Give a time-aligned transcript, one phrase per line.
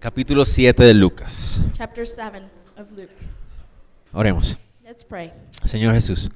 [0.00, 1.60] capítulo 7 de Lucas.
[1.76, 2.42] chapter 7
[2.78, 3.12] of Luke.
[4.14, 4.56] Oremos.
[4.82, 5.30] Let's pray.
[5.64, 6.30] Señor Jesús,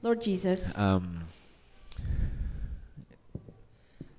[0.00, 1.24] Lord Jesus, am,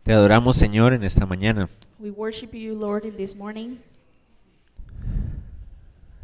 [0.04, 1.69] te adoramos, Señor, en esta mañana.
[1.99, 3.77] we worship you, Lord, in this morning.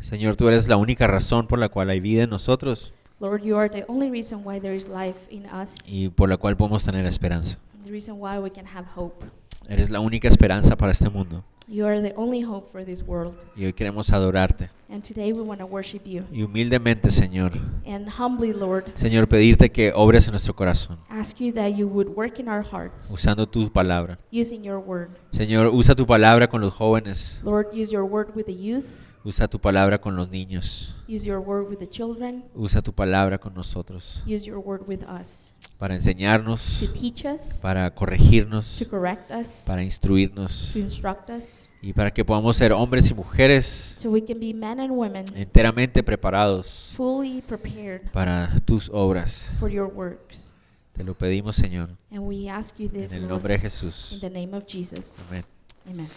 [0.01, 3.57] Señor, tú eres la única razón por la cual hay vida en nosotros Lord, you
[3.57, 6.83] are the only reason why there is life in us, y por la cual podemos
[6.83, 7.57] tener esperanza.
[7.85, 9.25] the reason why we can have hope.
[9.69, 13.35] Eres la única esperanza para este mundo You are the only hope for this world.
[13.55, 14.69] y hoy queremos adorarte.
[14.89, 16.23] And today we want to worship you.
[16.31, 17.51] Y humildemente, Señor,
[17.85, 22.07] And humbly, Lord, Señor, pedirte que obres en nuestro corazón, ask you that you would
[22.15, 24.17] work in our hearts usando tu palabra.
[24.31, 25.09] using your word.
[25.31, 28.85] Señor, usa tu palabra con los jóvenes, Lord, use your word with the youth,
[29.27, 33.37] usa tu palabra con los niños, use your word with the children, usa tu palabra
[33.37, 38.87] con nosotros use your word with us para enseñarnos, to teach us, para corregirnos, to
[38.87, 43.97] correct us, para instruirnos to instruct us, y para que podamos ser hombres y mujeres
[44.01, 49.51] so we can be men and women enteramente preparados fully prepared para tus obras.
[49.59, 50.45] for your works.
[50.93, 53.61] Te lo pedimos, Señor, And we ask you en this, el Lord, nombre de in
[53.61, 54.17] Jesús.
[54.21, 55.21] the name of Jesus.
[55.27, 55.43] Amén.
[55.87, 56.07] Amen.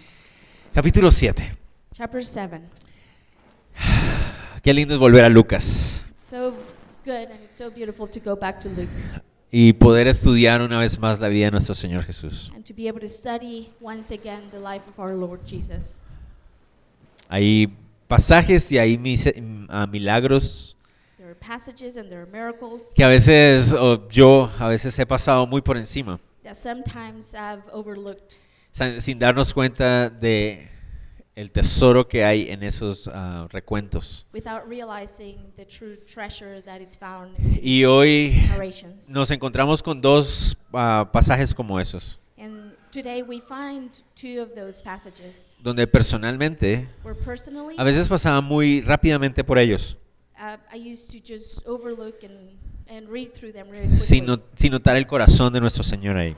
[0.72, 1.52] Capítulo 7.
[1.92, 2.62] Chapter 7.
[4.62, 6.52] Qué lindo es volver a Lucas so
[7.04, 8.88] good and it's so beautiful to go back to Luke
[9.52, 12.52] y poder estudiar una vez más la vida de nuestro Señor Jesús.
[12.54, 15.98] and to be able to study once again the life of our Lord Jesus.
[17.28, 17.68] Hay
[18.06, 19.32] pasajes y hay mis-
[19.68, 20.76] ah, milagros
[21.16, 23.74] There are passages and there are miracles que a veces
[24.10, 28.34] yo a veces he pasado muy por encima that sometimes I've overlooked
[28.70, 30.69] sin sin darnos cuenta de
[31.40, 34.26] el tesoro que hay en esos ah, recuentos.
[34.32, 38.34] without realizing the true treasure that is found in Y hoy
[39.08, 44.82] nos encontramos con dos ah, pasajes como esos, And today we find two of those
[44.82, 46.88] passages donde personalmente
[47.76, 49.98] a veces pasaba muy rápidamente por ellos,
[50.38, 54.72] uh, I used to just overlook and, and read through them really quickly sin, sin
[54.72, 56.36] notar el corazón de nuestro Señor ahí.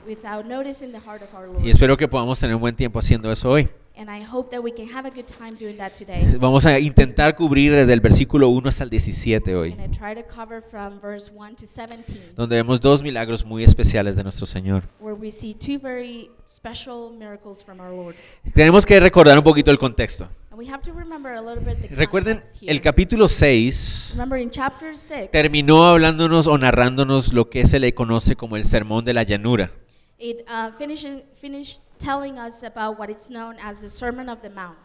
[1.61, 3.69] Y espero que podamos tener un buen tiempo haciendo eso hoy.
[4.03, 6.25] And I hope that we can have a good time doing that today.
[6.37, 10.13] Vamos a intentar cubrir desde el versículo 1 hasta el 17 hoy, And I try
[10.13, 14.45] to cover from verse 1 to 17, donde vemos dos milagros muy especiales de nuestro
[14.45, 14.83] Señor.
[14.99, 18.15] where we see two very special miracles from our Lord.
[18.53, 20.27] Tenemos que recordar un poquito el contexto.
[20.51, 24.49] And we have to remember a little bit the Recuerden, el capítulo 6 Remember in
[24.49, 29.13] chapter 6, terminó hablándonos o narrándonos lo que se le conoce como el sermón de
[29.13, 29.71] la llanura.
[30.19, 34.49] it uh, finished, finished telling us about what is known as the Sermon of the
[34.49, 34.77] Mount.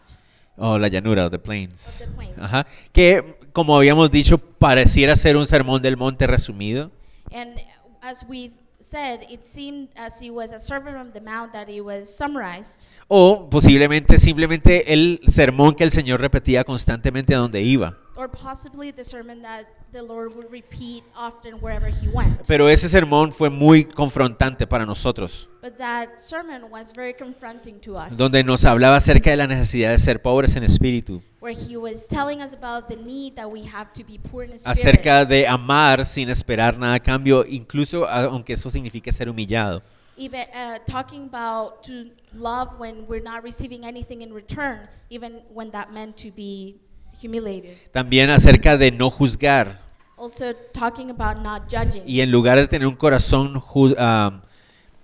[0.57, 2.01] O la llanura, o the plains.
[2.01, 2.37] Of the plains.
[2.37, 2.65] Ajá.
[2.91, 6.91] Que, como habíamos dicho, pareciera ser un sermón del monte resumido.
[7.31, 7.59] And
[8.01, 11.81] as we said, it seemed as it was a Sermon of the Mount that it
[11.81, 12.87] was summarized.
[13.07, 17.97] O posiblemente simplemente el sermón que el Señor repetía constantemente a donde iba.
[18.19, 22.41] or possibly the sermon that the Lord would repeat often wherever he went.
[22.47, 27.97] Pero ese sermón fue muy confrontante para nosotros, But that sermon was very confronting to
[27.97, 31.75] us, donde nos hablaba acerca de la necesidad de ser pobres en espíritu, where he
[31.77, 35.25] was telling us about the need that we have to be poor in spirit, acerca
[35.25, 39.81] de amar sin esperar nada a cambio, incluso aunque eso signifique ser humillado.
[40.19, 45.71] even uh, talking about to love when we're not receiving anything in return, even when
[45.71, 46.75] that meant to be
[47.21, 47.77] humiliated.
[47.91, 49.79] También acerca de no juzgar
[50.17, 53.63] Also talking about not judging, y en lugar de tener un corazón
[53.97, 54.41] ah,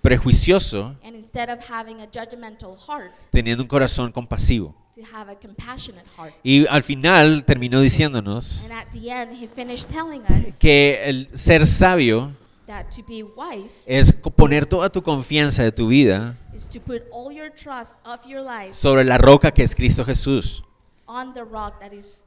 [0.02, 4.74] prejuicioso, and instead of having a judgmental heart, teniendo un corazón compasivo.
[4.94, 6.34] to have a compassionate heart.
[6.42, 11.28] Y al final terminó diciéndonos And at the end, he finished telling us que el
[11.32, 12.32] ser sabio
[12.66, 17.02] that to be wise es poner toda tu confianza de tu vida is to put
[17.12, 20.64] all your trust of your life sobre la roca que es Cristo Jesús
[21.06, 22.22] on the rock that is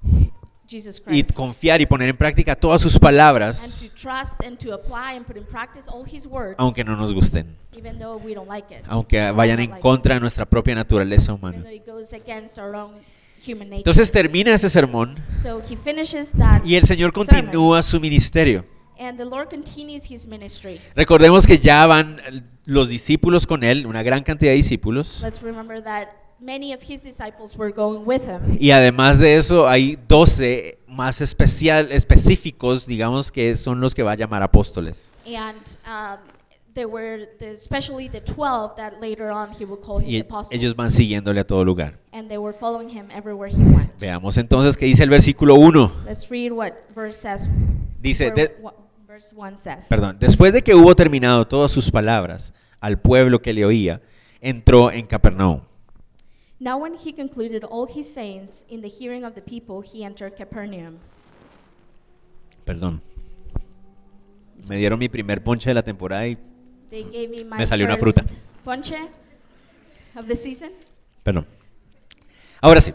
[0.68, 1.36] Jesus y Christ.
[1.36, 5.26] confiar y poner en práctica todas sus And palabras to trust and to apply and
[5.26, 8.72] put in practice all his words, aunque no nos gusten, even though we don't like
[8.74, 11.64] it, aunque vayan en contra de nuestra propia naturaleza even humana.
[11.64, 12.92] though it goes against our own
[13.46, 13.78] human nature.
[13.80, 18.64] Entonces termina ese sermón so he finishes that y el Señor continúa su ministerio.
[19.00, 20.80] and the Lord continues his ministry.
[20.96, 22.22] Recordemos que ya van
[22.66, 25.22] los discípulos con él, una gran cantidad de discípulos.
[25.24, 26.10] Let's remember that
[26.40, 28.58] many of his disciples were going with him.
[28.60, 34.12] Y además de eso hay 12 más especial, específicos, digamos, que son los que va
[34.14, 35.14] a llamar apóstoles.
[35.26, 36.18] And um,
[36.74, 40.52] there were the, especially the 12 that later on he would call his Y apostles.
[40.60, 42.00] ellos van siguiéndole a todo lugar.
[42.14, 43.92] and they were following him everywhere he went.
[44.00, 46.04] Veamos entonces qué dice el versículo 1.
[46.06, 47.48] Let's read what verse says.
[48.02, 48.74] Dice, where- de- what
[49.08, 49.88] verse 1 says.
[49.90, 54.02] perdón, después de que hubo terminado todas sus palabras al pueblo que le oía,
[54.42, 55.62] entró en Capernaum.
[56.60, 60.36] Now, when he concluded all his sayings in the hearing of the people, he entered
[60.36, 60.98] Capernaum.
[62.66, 63.02] Perdón.
[64.68, 66.38] Me dieron mi primer ponche de la temporada y...
[66.90, 68.34] They gave me my Me salió una first fruta.
[68.66, 68.98] ponche
[70.16, 70.72] of the season.
[71.24, 71.46] Perdón.
[72.60, 72.94] Ahora sí.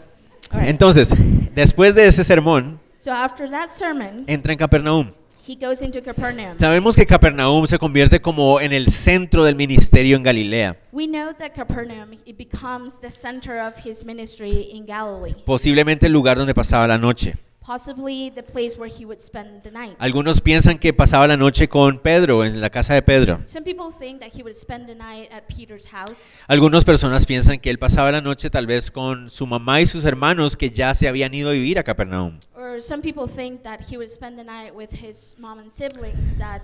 [0.51, 0.69] Alright.
[0.69, 1.11] Entonces,
[1.55, 5.11] después de ese sermón, So after that sermon, entra en Capernaum.
[5.47, 6.57] He goes into Capernaum.
[6.57, 10.77] Sabemos que Capernaum se convierte como en el centro del ministerio en Galilea.
[10.91, 16.13] We know that Capernaum it becomes the center of his ministry in Galilee, Posiblemente el
[16.13, 17.35] lugar donde pasaba la noche.
[17.65, 19.95] Possibly the place where he would spend the night.
[19.99, 23.41] Algunos piensan que pasaba la noche con Pedro, en la casa de Pedro.
[23.47, 26.39] Some people think that he would spend the night at Peter's house.
[26.47, 30.05] Algunas personas piensan que él pasaba la noche tal vez con su mamá y sus
[30.05, 32.39] hermanos que ya se habían ido a vivir a Capernaum.
[32.55, 36.37] Or some people think that he would spend the night with his mom and siblings
[36.37, 36.61] that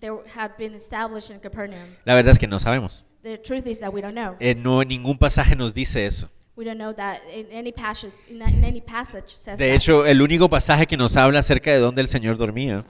[0.00, 1.96] they had been established in Capernaum.
[2.04, 3.04] La verdad es que no sabemos.
[3.22, 4.36] The truth is that we don't know.
[4.40, 6.28] Eh, no, ningún pasaje nos dice eso.
[6.62, 8.12] We don't know that in any passage.
[8.28, 11.80] In, in any passage says De hecho, el único pasaje que nos habla acerca de
[11.80, 12.84] dónde el Señor dormía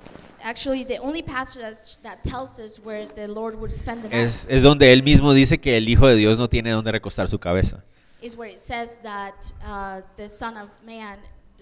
[0.44, 4.26] Actually, the only passage that, that tells us where the Lord would spend the night
[4.26, 7.28] es, es donde él mismo dice que el Hijo de Dios no tiene dónde recostar
[7.30, 7.82] su cabeza.
[8.20, 11.16] is where it says that uh, the Son of Man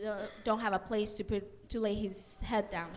[0.04, 2.88] uh, don't have a place to put to lay his head down.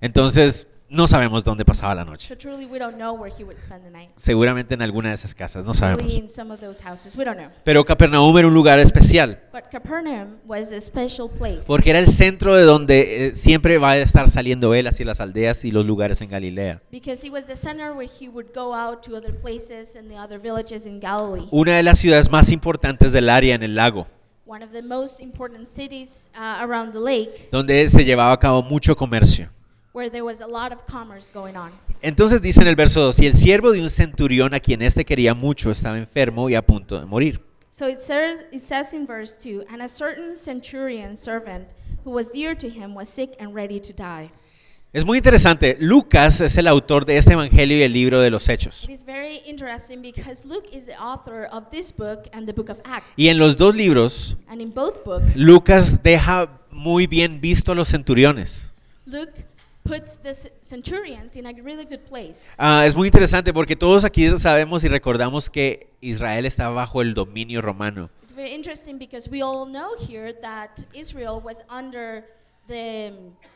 [0.00, 2.28] Entonces, no sabemos dónde pasaba la noche.
[2.28, 4.10] So truly, we don't know where he would spend the night.
[4.16, 6.06] Seguramente en alguna de esas casas, no sabemos.
[7.64, 9.40] Pero Capernaum era un lugar especial.
[9.52, 11.62] But Capernaum was a special place.
[11.66, 15.20] Porque era el centro de donde eh, siempre va a estar saliendo él hacia las
[15.20, 16.82] aldeas y los lugares en Galilea.
[16.90, 20.18] Because it was the center where he would go out to other places and the
[20.18, 21.48] other villages in Galilee.
[21.50, 24.06] Una de las ciudades más importantes del área en el lago,
[24.44, 28.62] One of the most important cities uh, around the lake donde se llevaba a cabo
[28.62, 29.48] mucho comercio.
[29.92, 31.72] Where there was a lot of commerce going on.
[32.00, 35.04] Entonces dice en el verso 2, y el siervo de un centurión a quien éste
[35.04, 37.40] quería mucho estaba enfermo y a punto de morir.
[37.70, 41.68] So it says, it says in verse 2 And a certain centurion servant
[42.04, 44.30] who was dear to him was sick and ready to die.
[44.92, 48.50] Es muy interesante, Lucas es el autor de este evangelio y el libro de los
[48.50, 48.84] Hechos.
[48.84, 52.68] It is very interesting because Luke is the author of this book and the book
[52.68, 53.06] of Acts.
[53.16, 57.74] Y en los dos libros, And in both books, Lucas deja muy bien visto a
[57.74, 58.70] los centuriones.
[59.06, 59.46] Luke
[59.84, 62.50] puts the centurions in a really good place.
[62.58, 67.14] Ah, es muy interesante porque todos aquí sabemos y recordamos que Israel estaba bajo el
[67.14, 68.10] dominio romano.
[68.22, 72.24] It's very interesting because we all know here that Israel was under
[72.68, 73.12] the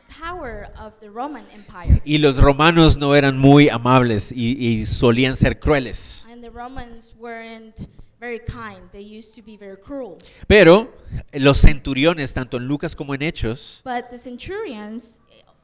[0.09, 2.01] power of the Roman Empire.
[2.05, 6.25] Y los romanos no eran muy amables y, y solían ser crueles.
[6.29, 7.87] And the Romans weren't
[8.19, 8.89] very kind.
[8.91, 10.17] They used to be very cruel.
[10.47, 10.93] Pero
[11.33, 15.19] los centuriones, tanto en Lucas como en Hechos, But the centurions,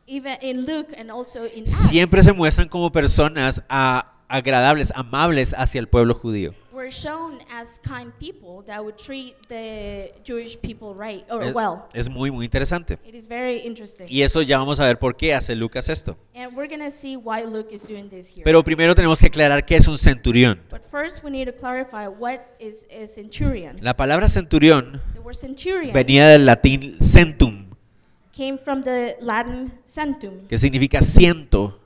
[0.07, 5.53] even in Luke and also in Acts, siempre se muestran como personas ah, agradables, amables
[5.57, 6.53] hacia el pueblo judío.
[6.73, 11.83] were shown as kind people that would treat the Jewish people right or Es, well.
[11.93, 12.97] es muy, muy interesante.
[13.05, 14.07] It is very interesting.
[14.09, 16.17] Y eso ya vamos a ver por qué hace Lucas esto.
[16.33, 18.43] And we're going to see why Luke is doing this here.
[18.43, 20.61] Pero primero tenemos que aclarar qué es un centurión.
[20.71, 23.77] but first, we need to clarify what is a centurion.
[23.81, 27.62] La palabra centurión The word centurion venía del latín centum,
[28.33, 31.79] came from the Latin centum, que significa ciento.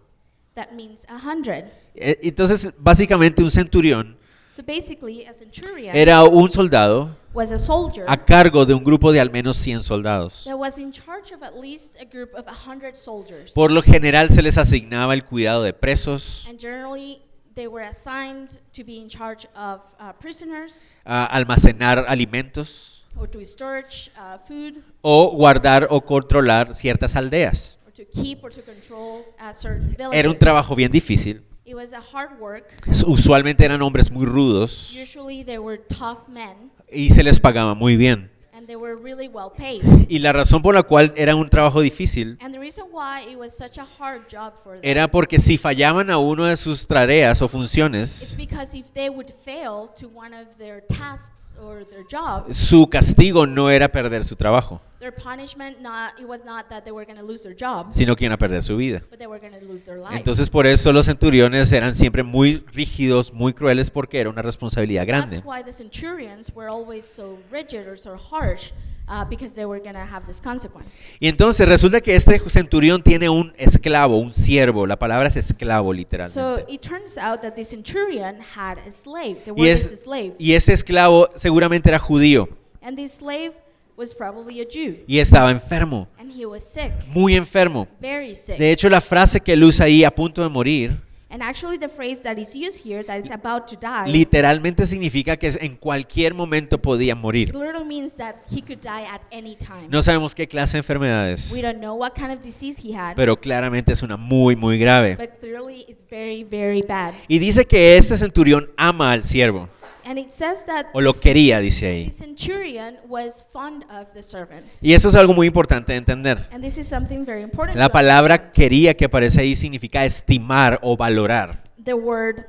[0.56, 1.66] that means a hundred.
[1.96, 4.18] Eh, Entonces, básicamente un centurión
[4.52, 9.12] So basically, a centurion era un soldado was a soldier a cargo de un grupo
[9.12, 10.46] de al menos 100 soldados.
[10.46, 13.52] that was in charge of at least a group of a hundred soldiers.
[13.54, 17.20] Por lo general se les asignaba el cuidado de presos, and generally,
[17.54, 23.44] they were assigned to be in charge of uh, prisoners a almacenar alimentos or to
[23.46, 27.78] storage uh, food o guardar o controlar ciertas aldeas.
[27.86, 30.14] or to keep or to control uh, certain villages.
[30.20, 31.42] Era un trabajo bien difícil.
[31.66, 32.66] It was a hard work.
[33.06, 37.98] Usualmente eran hombres muy rudos Usually, they were tough men y se les pagaba muy
[37.98, 38.32] bien.
[38.68, 39.82] And they were really well paid.
[40.10, 43.38] Y la razón por la cual era un trabajo difícil And the reason why it
[43.38, 46.86] was such a hard job for them era porque si fallaban a uno de sus
[46.88, 51.86] tareas o is funciones, because if they would fail to one of their tasks or
[51.86, 56.70] their job, su castigo no era perder su trabajo, their punishment not it was not
[56.70, 59.02] that they were going to lose their job, sino que iban a perder su vida.
[59.10, 60.16] but they were going to lose their life.
[60.16, 65.06] Entonces por eso los centuriones eran siempre muy rígidos, muy crueles, porque era una responsabilidad
[65.06, 65.38] grande.
[65.38, 68.72] That's why the centurions were always so rigid or so harsh
[69.08, 70.90] uh, because they were going to have this consequence.
[71.20, 74.86] Y entonces resulta que este centurión tiene un esclavo, un siervo.
[74.86, 76.66] La palabra es esclavo So literalmente.
[76.74, 79.38] it turns out that the centurion had a slave.
[79.46, 80.04] The Y, es,
[80.40, 82.50] y este esclavo seguramente era judío
[82.82, 83.54] And this slave
[83.98, 85.04] was probably a Jew.
[85.08, 87.88] y estaba enfermo, And he was sick, muy enfermo.
[88.00, 88.58] very sick.
[88.58, 91.90] De hecho, la frase que él usa ahí a punto de morir And actually, the
[91.90, 96.34] phrase that is used here, that it's about to die, literalmente significa que en cualquier
[96.34, 97.54] momento podía it morir.
[97.54, 99.90] literally means that he could die at any time.
[99.90, 103.16] No sabemos qué clase de enfermedades, We don't know what kind of disease he had,
[103.18, 105.18] pero claramente es una muy, muy grave.
[105.18, 107.14] but clearly it's very, very bad.
[107.28, 109.68] Y dice que este centurión ama al siervo,
[110.08, 112.12] And it says that o lo quería, dice the ahí.
[112.12, 114.66] centurion was fond of the servant.
[114.82, 116.48] Y eso es algo muy importante de entender.
[116.52, 117.78] And this is something very important.
[117.78, 121.62] La palabra quería que aparece ahí significa estimar o valorar.
[121.84, 122.46] the word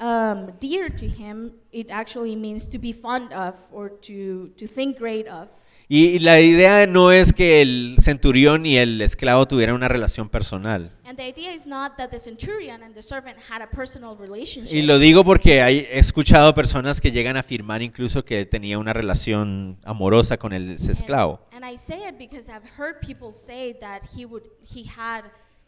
[0.00, 4.98] um, dear to him, it actually means to be fond of or to, to think
[4.98, 5.48] great of.
[5.90, 10.92] Y la idea no es que el centurión y el esclavo tuvieran una relación personal.
[11.04, 14.70] And the idea is not that the centurion and the servant had a personal relationship.
[14.70, 18.92] Y lo digo porque he escuchado personas que llegan a afirmar incluso que tenía una
[18.92, 21.40] relación amorosa con el esclavo.
[21.52, 21.78] And, and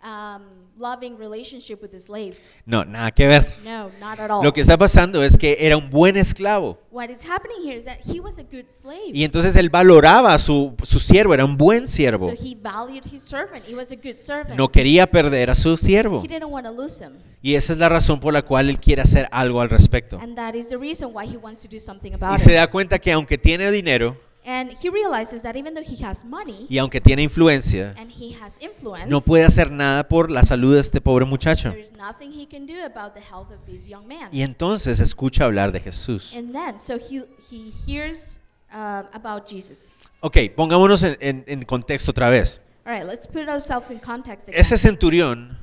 [0.02, 0.44] Um,
[0.78, 2.38] loving relationship with the slave.
[2.64, 3.46] No, nada que ver.
[3.62, 4.42] No, not at all.
[4.42, 6.78] Lo que está pasando es que era un buen esclavo.
[6.90, 9.10] what is happening here is that he was a good slave.
[9.12, 12.30] Y entonces él valoraba a su, su siervo, era un buen siervo.
[12.30, 13.62] so he valued his servant.
[13.68, 14.56] He was a good servant.
[14.56, 16.22] No quería perder a su siervo.
[16.24, 17.18] he didn't want to lose him.
[17.42, 20.18] Y esa es la razón por la cual él quiere hacer algo al respecto.
[20.18, 22.56] And that is the reason why he wants to do something Y about se it.
[22.56, 24.16] da cuenta que aunque tiene dinero
[24.50, 28.34] And he realizes that even though he has money y aunque tiene influencia, and he
[28.42, 31.70] has influence, no puede hacer nada por la salud de este pobre muchacho.
[31.70, 34.28] there is nothing he can do about the health of this young man.
[34.32, 36.34] Y entonces escucha hablar de Jesús.
[36.34, 38.40] And then, so he, he hears
[38.72, 39.96] uh, about Jesus.
[40.18, 42.60] Ok, pongámonos en, en- en contexto otra vez.
[42.84, 44.60] Right, let's put ourselves in context again.
[44.60, 45.59] Ese centurión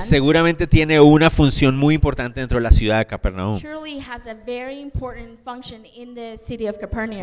[0.00, 3.60] seguramente tiene una función muy importante dentro de la ciudad de Capernaum.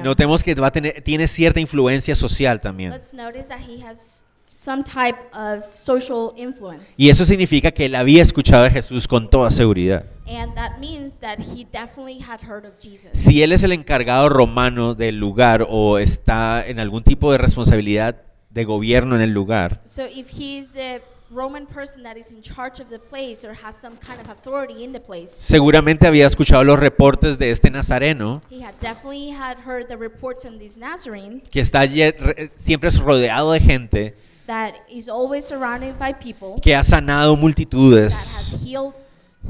[0.03, 2.94] Notemos que va a tener, tiene cierta influencia social también.
[6.98, 10.06] Y eso significa que él había escuchado de Jesús con toda seguridad.
[10.27, 13.12] And that means that he definitely had heard of Jesus.
[13.13, 18.22] Si él es el encargado romano del lugar o está en algún tipo de responsabilidad
[18.51, 21.01] de gobierno en el lugar, So if he's the
[21.32, 24.84] Roman person that is in charge of the place or has some kind of authority
[24.84, 29.58] in the place, seguramente había escuchado los reportes de este nazareno he had definitely had
[29.60, 34.16] heard the reports on this Nazarene que está re- siempre es rodeado de gente
[34.48, 38.94] that is always surrounded by people que ha sanado that multitudes has healed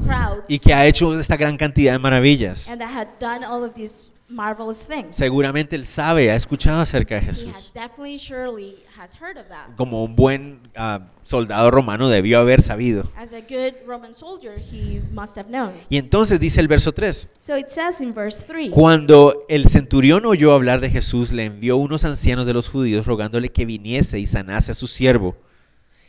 [0.04, 2.68] crowds y que ha hecho esta gran cantidad de maravillas.
[2.68, 5.16] and that had done all of these marvelous things.
[5.16, 7.52] Seguramente él sabe, ha escuchado acerca de He Jesús.
[7.54, 9.74] has definitely surely has heard of that.
[9.76, 13.10] Como un buen ah, soldado romano debió haber sabido.
[13.16, 15.72] As a good Roman soldier, he must have known.
[15.88, 17.28] Y entonces dice el verso 3.
[17.38, 21.76] So it says in verse 3 Cuando el centurión oyó hablar de Jesús, le envió
[21.76, 25.36] unos ancianos de los judíos rogándole que viniese y sanase a su siervo.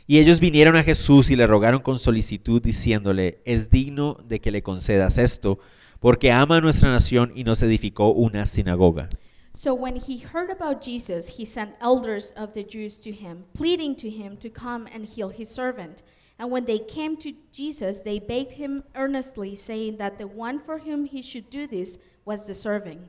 [0.07, 4.51] Y ellos vinieron a Jesús y le rogaron con solicitud, diciéndole, es digno de que
[4.51, 5.59] le concedas esto,
[6.01, 9.07] porque ama a nuestra nación y nos edificó una sinagoga.
[9.53, 13.95] So when he heard about Jesus, he sent elders of the Jews to him, pleading
[13.97, 16.01] to him to come and heal his servant.
[16.39, 20.79] And when they came to Jesus, they begged him earnestly, saying that the one for
[20.79, 23.07] whom he should do this was deserving.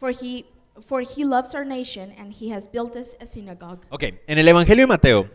[0.00, 0.46] For he,
[0.84, 3.86] for he loves our nation, and he has built us a synagogue.
[3.90, 5.30] Ok, en el Evangelio de Mateo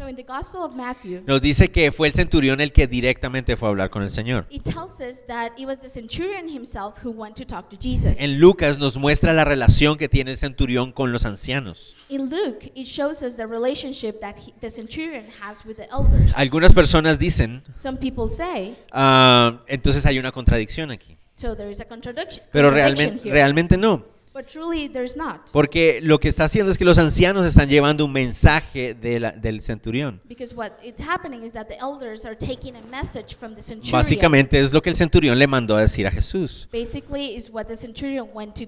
[0.00, 3.54] So in the Gospel of Matthew, nos dice que fue el centurión el que directamente
[3.54, 4.46] fue a hablar con el Señor.
[4.48, 8.18] it tells us that it was the centurion himself who went to talk to Jesus.
[8.18, 11.94] En Lucas nos muestra la relación que tiene el centurión con los ancianos.
[12.08, 16.32] In Luke, it shows us the relationship that he, the centurion has with the elders.
[16.34, 21.18] Algunas personas dicen, Some people say, ah, entonces hay una contradicción aquí.
[21.34, 22.42] so there is a contradiction.
[22.50, 23.34] Pero contradiction realmente, here.
[23.34, 24.19] realmente no.
[24.32, 25.50] But truly, there's not.
[25.52, 29.32] Porque lo que está haciendo es que los ancianos están llevando un mensaje de la-
[29.32, 30.20] del centurión.
[30.28, 33.90] Because what is happening is that the elders are taking a message from the centurion.
[33.92, 36.68] Básicamente es lo que el centurión le mandó a decir a Jesús.
[36.70, 38.66] Basically, is what the centurion went to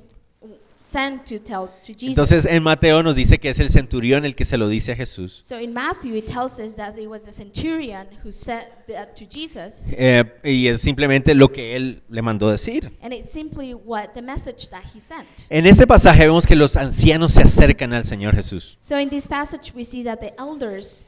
[0.82, 2.08] send to tell to Jesus.
[2.08, 4.96] Entonces en Mateo nos dice que es el centurión el que se lo dice a
[4.96, 5.42] Jesús.
[5.46, 9.24] so in Matthew, it tells us that it was the centurion who said that to
[9.24, 12.90] Jesus, Eh, y es simplemente lo que él le mandó decir.
[13.00, 15.26] and it's simply what the message that he sent.
[15.48, 18.76] En este pasaje vemos que los ancianos se acercan al Señor Jesús.
[18.80, 21.04] So in this passage, we see that the elders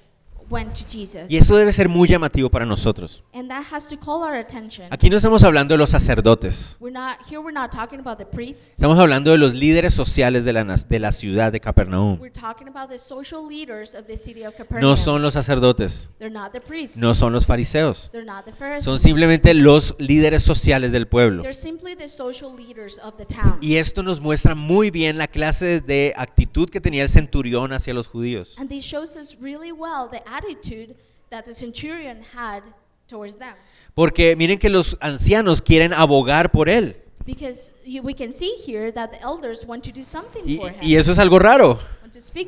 [0.51, 3.23] went to Jesus, Y eso debe ser muy llamativo para nosotros.
[3.33, 4.87] and that has to call our attention.
[4.91, 6.77] Aquí no estamos hablando de los sacerdotes.
[6.81, 7.39] We're not here.
[7.39, 8.69] We're not talking about the priests.
[8.73, 12.19] Estamos hablando de los líderes sociales de la, nas- de la ciudad de Capernaum.
[12.21, 14.83] We're talking about the social leaders of the city of Capernaum.
[14.91, 16.99] No son los sacerdotes, They're not the priests.
[16.99, 18.11] no son los fariseos.
[18.13, 18.85] They're not the Pharisees.
[18.85, 21.43] Son simplemente los líderes sociales del pueblo.
[21.43, 23.59] They're simply the social leaders of the town.
[23.61, 27.95] Y esto nos muestra muy bien la clase de actitud que tenía el centurión hacia
[27.95, 28.57] los judíos.
[28.59, 30.95] And this shows us really well the attitude
[31.31, 32.63] that the centurion had
[33.09, 33.55] towards them.
[33.95, 36.97] Porque miren que los ancianos quieren abogar por él.
[37.27, 37.71] Because
[38.03, 40.97] we can see here that the elders want to do something Y, for him, y
[40.97, 41.79] eso es algo raro.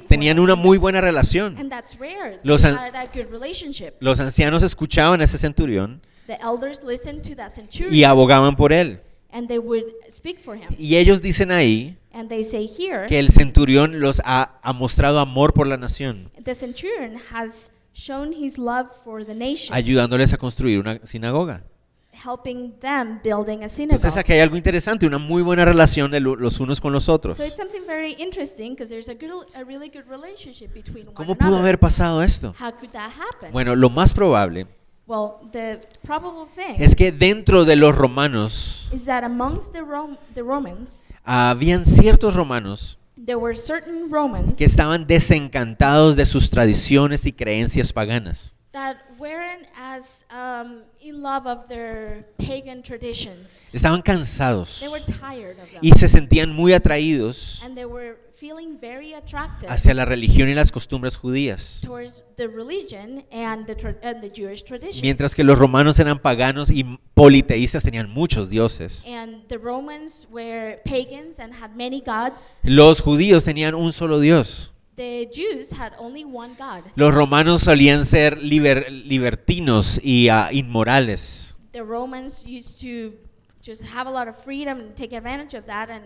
[0.08, 1.56] Tenían una muy buena relación.
[1.58, 2.38] And that's rare.
[2.44, 3.94] Los they an- had a good relationship.
[4.00, 8.72] Los ancianos escuchaban a ese centurión The elders listened to that centurion y abogaban por
[8.72, 9.00] él.
[9.32, 10.68] and they would speak for him.
[10.78, 15.18] Y ellos dicen ahí And they say here, que el centurión los ha, ha mostrado
[15.20, 20.36] amor por la nación, the centurion has shown his love for the nation, ayudándoles a
[20.36, 21.62] construir una sinagoga.
[22.12, 23.96] helping them building a synagogue.
[23.96, 27.08] Entonces aquí hay algo interesante, una muy buena relación de lo- los unos con los
[27.10, 27.36] otros.
[27.36, 31.14] So it's something very interesting because there's a good, a really good relationship between one
[31.14, 31.60] ¿Cómo pudo another.
[31.64, 32.54] haber pasado esto?
[32.58, 33.52] How could that happen?
[33.52, 34.66] Bueno, lo más probable
[35.06, 40.16] well, the probable thing es que dentro de los romanos is that amongst the, Rom-
[40.34, 47.26] the Romans, habían ciertos romanos there were certain Romans que estaban desencantados de sus tradiciones
[47.26, 48.54] y creencias paganas.
[48.72, 53.70] that weren't as um, in love of their pagan traditions.
[53.74, 55.80] Estaban cansados They were tired of them.
[55.82, 60.54] y se sentían muy atraídos and they were feeling very attracted hacia la religión y
[60.54, 61.80] las costumbres judías.
[61.82, 65.00] towards the religion and the, tra- and the Jewish tradition.
[65.02, 69.06] Mientras que los romanos eran paganos y politeístas, tenían muchos dioses.
[69.08, 72.58] and the Romans were pagans and had many gods.
[72.62, 74.70] Los judíos tenían un solo Dios.
[74.96, 76.84] The Jews had only one God.
[76.94, 81.54] Los romanos solían ser liber- libertinos y ah, inmorales.
[81.72, 83.12] The Romans used to
[83.60, 86.04] just have a lot of freedom and take advantage of that and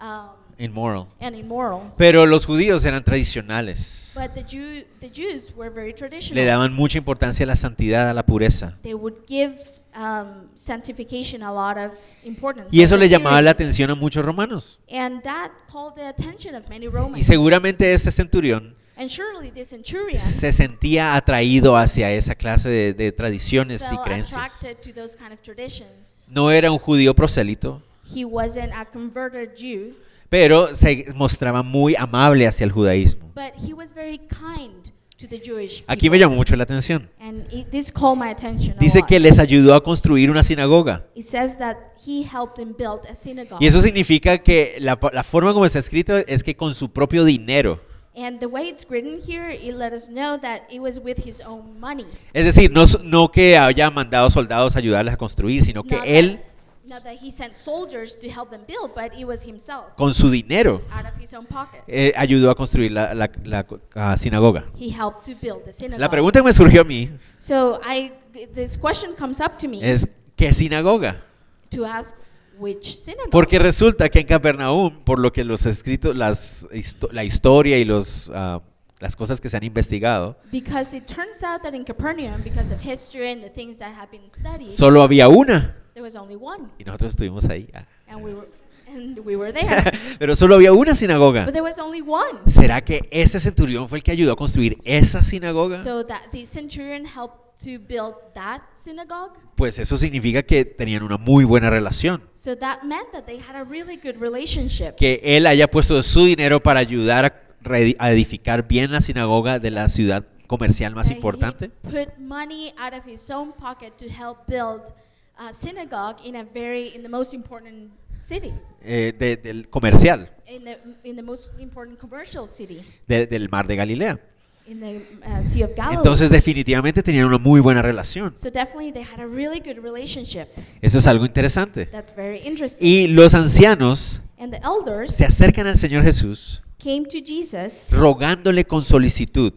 [0.00, 1.06] um, Immoral.
[1.20, 1.92] and immoral.
[1.96, 4.12] Pero los judíos eran tradicionales.
[4.14, 6.44] But the Jew the Jews were very Le traditional.
[6.44, 8.76] daban mucha importancia a la santidad, a la pureza.
[8.82, 9.54] They would give
[9.94, 11.92] um, sanctification a lot of
[12.24, 12.68] importance.
[12.72, 14.80] Y eso le llamaba la atención a muchos romanos.
[14.90, 17.26] And that called the attention of many Y Romans.
[17.26, 23.12] seguramente este centurión And surely this centurion se sentía atraído hacia esa clase de, de
[23.12, 24.32] tradiciones y creencias.
[24.56, 26.26] attracted to those kind of traditions.
[26.28, 27.80] No era un judío prosélito,
[28.12, 29.94] He wasn't a converted Jew,
[30.28, 33.30] pero se mostraba muy amable hacia el judaísmo.
[33.34, 35.92] but he was very kind to the Jewish people.
[35.94, 37.08] Aquí me llamó mucho la atención.
[37.20, 39.08] And it, this called my attention a Dice lot.
[39.08, 41.06] que les ayudó a construir una sinagoga.
[41.14, 41.76] It says that
[42.06, 43.58] he helped them build a synagogue.
[43.60, 47.24] Y eso significa que la, la forma como está escrito es que con su propio
[47.24, 47.80] dinero.
[48.16, 51.40] And the way it's written here, it let us know that it was with his
[51.40, 52.06] own money.
[52.32, 55.94] Es decir, no, s- no que haya mandado soldados a ayudarles a construir, sino que
[55.96, 56.40] Not él,
[56.88, 60.30] not that he sent soldiers to help them build, but it was himself con su
[60.30, 61.82] dinero, out of his own pocket.
[61.86, 64.64] eh, ayudó a construir la, la- la- la sinagoga.
[64.78, 66.00] He helped to build the synagogue.
[66.00, 68.12] La pregunta que me surgió a mí So I,
[68.54, 71.22] this question comes up to me es, ¿qué sinagoga?
[71.70, 72.16] to ask
[72.58, 73.30] which synagogue.
[73.30, 77.84] Porque resulta que en Capernaum, por lo que los escritos, las, histo- la historia y
[77.84, 78.60] los, ah,
[78.98, 82.80] las cosas que se han investigado, Because it turns out that in Capernaum, because of
[82.84, 85.76] history and the things that have been studied, solo había una.
[85.98, 87.68] There was only one, Y nosotros estuvimos ahí.
[87.74, 87.84] ah.
[88.08, 88.46] and we were,
[88.86, 89.92] and we were there.
[90.18, 91.44] Pero solo había una sinagoga.
[91.44, 92.38] but there was only one.
[92.46, 95.82] ¿Será que ese centurión fue el que ayudó a construir esa sinagoga?
[95.82, 99.32] So that the centurion helped to build that synagogue.
[99.56, 102.22] Pues eso significa que tenían una muy buena relación.
[102.34, 104.94] So that meant that they had a really good relationship.
[104.94, 109.88] Que él haya puesto su dinero para ayudar a, edificar bien la sinagoga de la
[109.88, 111.70] ciudad comercial más That importante.
[111.84, 114.94] He put money out of his own pocket to help build
[115.38, 120.64] a synagogue in a very in the most important city, eh, de- del comercial, in
[120.64, 124.20] the in the most important commercial city de- del mar de Galilea.
[124.66, 124.96] in the
[125.26, 125.96] uh, Sea of Galilee.
[125.96, 128.34] Entonces definitivamente tenían una muy buena relación.
[128.36, 130.46] so definitely they had a really good relationship.
[130.82, 131.86] Eso es algo interesante.
[131.86, 132.86] That's very interesting.
[132.86, 137.90] Y los ancianos and the elders se acercan al Señor Jesús came to Jesus.
[137.92, 139.54] rogándole con solicitud.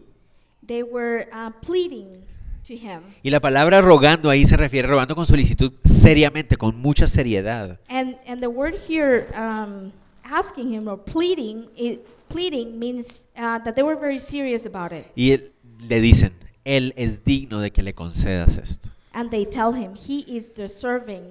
[0.66, 2.24] They were uh, pleading.
[3.22, 7.78] Y la palabra rogando ahí se refiere rogando con solicitud seriamente, con mucha seriedad.
[7.88, 9.92] And and the word here, um,
[10.24, 15.06] asking him or pleading, it, pleading means uh, that they were very serious about it.
[15.14, 15.52] Y él-
[15.88, 16.32] le dicen,
[16.64, 18.90] Él es digno de que le concedas esto.
[19.12, 21.22] And they tell him he is deserving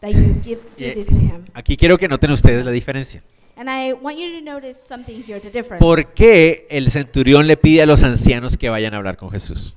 [0.00, 1.44] that you give, Eh, this to him.
[1.54, 3.22] Aquí quiero que noten ustedes la diferencia.
[3.56, 5.78] And I want you to notice something here, the difference.
[5.78, 9.74] ¿Por qué el centurión le pide a los ancianos que vayan a hablar con Jesús?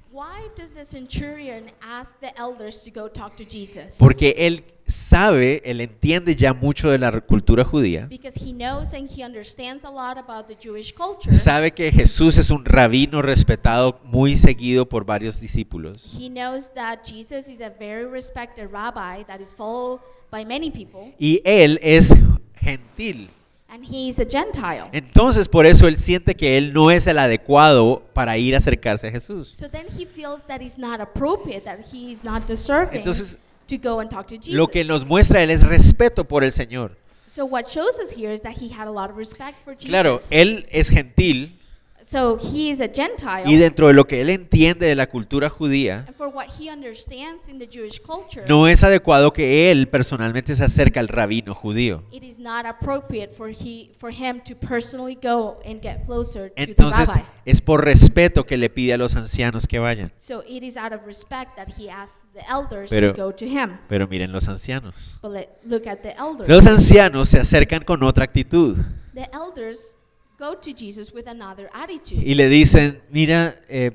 [0.56, 3.98] Does the centurion ask the elders to go talk to Jesus?
[3.98, 8.08] Porque él sabe, él entiende ya mucho de la cultura judía.
[8.08, 11.34] Because he knows and he understands a lot about the Jewish culture.
[11.36, 16.16] Sabe que Jesús es un rabino respetado, muy seguido por varios discípulos.
[16.20, 21.14] He knows that Jesus is a very respected rabbi that is followed by many people.
[21.18, 22.14] Y él es
[22.56, 23.30] gentil.
[23.74, 24.88] And he's a Gentile.
[24.92, 29.08] Entonces, por eso él siente que él no es el adecuado para ir a acercarse
[29.08, 29.50] a Jesús.
[29.54, 34.00] So then he feels that he's not appropriate, that he's not deserving Entonces, to go
[34.00, 34.54] and talk to Jesus.
[34.54, 36.96] Lo que nos muestra él es respeto por el Señor.
[37.28, 39.90] so what shows us here is that he had a lot of respect for Jesus.
[39.90, 41.58] Claro, él es gentil
[42.04, 43.44] so he is a Gentile.
[43.46, 46.70] y dentro de lo que él entiende de la cultura judía, and for what he
[46.72, 51.54] understands in the Jewish culture, no es adecuado que él personalmente se acerque al rabino
[51.54, 52.04] judío.
[52.12, 56.62] it is not appropriate for he for him to personally go and get closer to
[56.62, 57.30] Entonces, the rabbi.
[57.46, 60.12] es por respeto que le pide a los ancianos que vayan.
[60.20, 63.46] So it is out of respect that he asks the elders Pero- to go to
[63.46, 63.80] him.
[63.88, 65.18] Pero miren los ancianos.
[65.22, 66.50] But let, look at the elders.
[66.50, 68.78] Los ancianos se acercan con otra actitud
[69.14, 69.96] the elders
[70.44, 72.22] go to Jesus with another attitude.
[72.22, 73.92] y le dicen, mira, eh,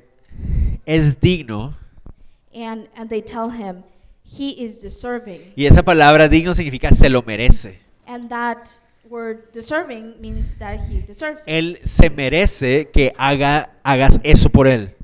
[0.87, 1.74] es digno,
[2.54, 3.84] and, and they tell him
[4.24, 5.40] he is deserving.
[5.56, 7.78] y esa palabra digno significa se lo merece.
[8.06, 8.70] And that
[9.08, 11.48] word deserving means that he deserves it.
[11.48, 14.94] Él se merece que haga, hagas eso por él.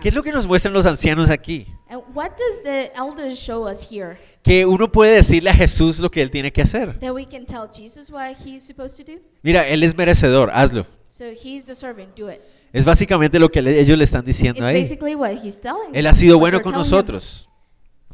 [0.00, 1.66] ¿Qué es lo que nos muestran los ancianos aquí?
[1.88, 4.16] And what does the elders show us here?
[4.42, 6.98] Que uno puede decirle a Jesús lo que él tiene que hacer.
[6.98, 9.20] That we can tell Jesus what he's supposed to do?
[9.42, 10.86] Mira, él es merecedor, hazlo.
[11.08, 12.40] So he's deserving, do it.
[12.72, 14.80] Es básicamente lo que ellos le están It's diciendo ahí.
[14.80, 17.48] basically what he's telling Él ha sido bueno con nosotros.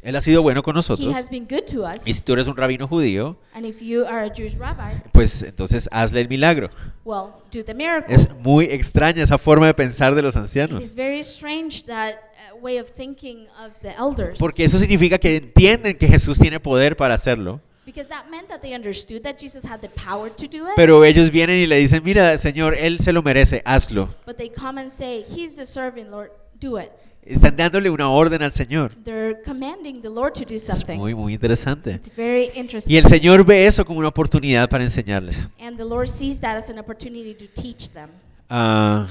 [0.02, 1.14] Él ha sido bueno con He nosotros.
[1.14, 2.06] has been good to us.
[2.06, 5.42] Y si tú eres un rabino judío, And if you are a Jewish rabbi, pues
[5.42, 6.70] entonces hazle el milagro.
[7.04, 8.12] well, do the miracle.
[8.12, 10.80] Es muy extraña esa forma de pensar de los ancianos.
[10.82, 12.14] is very strange that
[12.52, 14.38] uh, way of thinking of the elders.
[14.40, 17.60] Porque eso significa que entienden que Jesús tiene poder para hacerlo.
[17.84, 20.72] Because that meant that they understood that Jesus had the power to do it.
[20.76, 24.08] Pero ellos vienen y le dicen, mira, Señor, Él se lo merece, hazlo.
[24.26, 26.90] but they come and say, He's deserving, Lord, do it.
[27.24, 28.92] Están dándole una orden al Señor.
[29.04, 30.96] They're commanding the Lord to do Es something.
[30.96, 31.92] muy, muy interesante.
[31.92, 32.92] It's very interesting.
[32.92, 35.48] Y el Señor ve eso como una oportunidad para enseñarles.
[35.60, 38.08] and the Lord sees that as an opportunity to teach them.
[38.50, 39.06] Ah,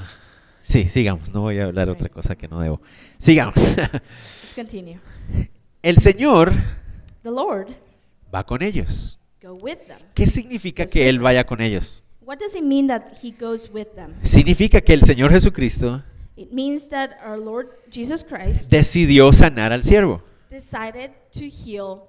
[0.61, 1.33] sí, sigamos.
[1.33, 2.81] No voy a hablar otra cosa que no debo.
[3.17, 3.55] Sigamos.
[3.77, 4.99] Let's continue.
[5.81, 6.51] El Señor
[7.23, 7.67] The Lord
[8.33, 9.17] va con ellos.
[9.41, 9.97] go with them.
[10.13, 12.03] ¿Qué significa que Él vaya con ellos?
[12.19, 14.13] What does it mean that He goes with them?
[14.23, 16.03] Significa que el Señor Jesucristo
[16.41, 20.21] It means that our Lord Jesus Christ decidió sanar al siervo.
[20.49, 22.03] decided to heal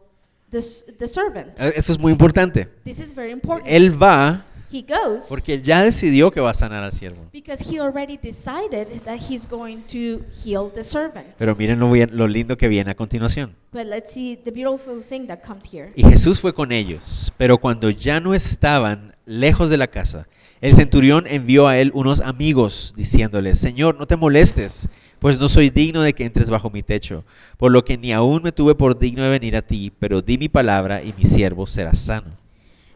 [0.51, 0.61] the,
[0.99, 1.59] the servant.
[1.61, 2.67] Eh, Eso es muy importante.
[2.85, 3.67] This is very important.
[3.71, 7.29] Él va he goes porque Él ya decidió que va a sanar al siervo.
[7.31, 11.27] because he already decided that he's going to heal the servant.
[11.37, 13.55] Pero miren lo, bien- lo lindo que viene a continuación.
[13.71, 15.93] But let's see the beautiful thing that comes here.
[15.95, 20.27] Y Jesús fue con ellos, pero cuando ya no estaban lejos de la casa,
[20.63, 25.71] el centurión envió a él unos amigos diciéndole, Señor, no te molestes, pues no soy
[25.71, 27.25] digno de que entres bajo mi techo,
[27.59, 30.39] por lo que ni aún me tuve por digno de venir a ti, pero di
[30.39, 32.31] mi palabra y mi siervo será sano.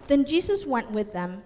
[0.06, 1.42] Then Jesus went with them,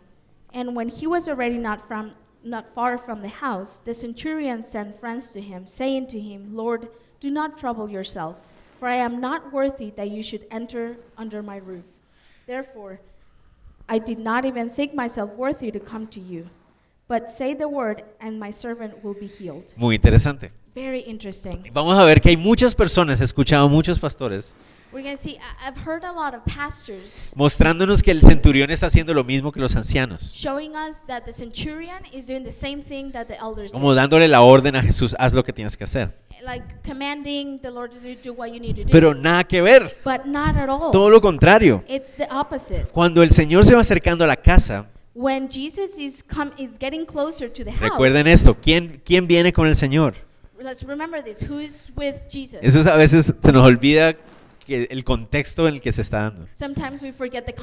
[0.52, 2.12] and when he was already not from
[2.44, 6.88] not far from the house, the centurion sent friends to him, saying to him, Lord,
[7.20, 8.37] do not trouble yourself,
[8.78, 11.85] for I am not worthy that you should enter under my roof.
[12.46, 13.00] Therefore,
[13.92, 16.48] I did not even think myself worthy to come to you.
[17.09, 19.74] But say the word, and my servant will be healed.
[19.76, 20.53] Muy interesante.
[20.76, 21.68] Very interesting.
[21.72, 24.55] Vamos a ver que hay muchas personas, he escuchado muchos pastores,
[24.92, 28.87] We're going to see, I've heard a lot of pastors mostrándonos que el centurión está
[28.87, 32.83] haciendo lo mismo que los ancianos, showing us that the centurion is doing the same
[32.83, 35.85] thing that the elders como dándole la orden a Jesús, haz lo que tienes que
[35.85, 36.12] hacer.
[36.44, 38.90] Like commanding the Lord to do what you need to do.
[38.90, 40.90] Pero nada que ver, but not at all.
[40.90, 41.85] todo lo contrario.
[41.87, 42.87] It's the opposite.
[42.92, 47.05] Cuando el Señor se va acercando a la casa, When Jesus is come is getting
[47.05, 47.83] closer to the house.
[47.90, 50.14] recuerden esto, ¿quién, quién viene con el Señor?
[50.59, 51.42] Let's remember this.
[51.48, 52.59] Who is with Jesus?
[52.62, 54.14] Eso es- a veces se nos olvida
[54.70, 56.46] que el contexto en el que se está dando.
[56.52, 57.54] Sometimes we forget the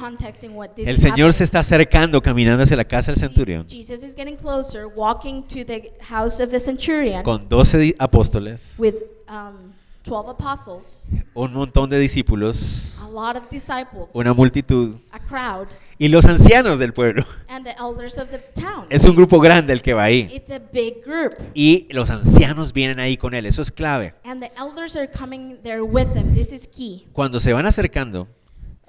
[0.42, 4.02] in what this El Señor se está acercando, caminando hacia la casa del centurión, Jesus
[4.02, 8.94] is getting closer, walking to the house of the centurion con 12 di- apóstoles, with
[9.28, 9.72] um,
[10.04, 15.68] 12 apostles, un montón de discípulos, a lot of disciples, una multitud, a crowd,
[15.98, 17.24] y los ancianos del pueblo.
[17.48, 18.86] and the elders of the town.
[18.90, 20.28] Es un grupo grande el que va ahí.
[20.32, 21.34] It's a big group.
[21.54, 24.14] Y los ancianos vienen ahí con él, eso es clave.
[24.24, 26.34] And the elders are coming there with them.
[26.34, 27.06] This is key.
[27.12, 28.28] Cuando se van acercando,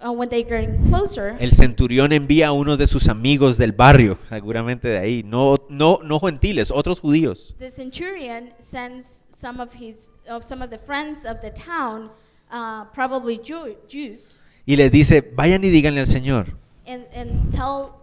[0.02, 4.88] Uh, when getting closer, el centurión envía a unos de sus amigos del barrio, seguramente
[4.88, 7.54] de ahí, no, no, no gentiles, otros judíos.
[7.60, 12.10] the centurion sends some of his, of some of the friends of the town,
[12.50, 16.56] uh, probably Jew, Jews, Y les dice, vayan y díganle al Señor
[16.90, 17.96] and, and tell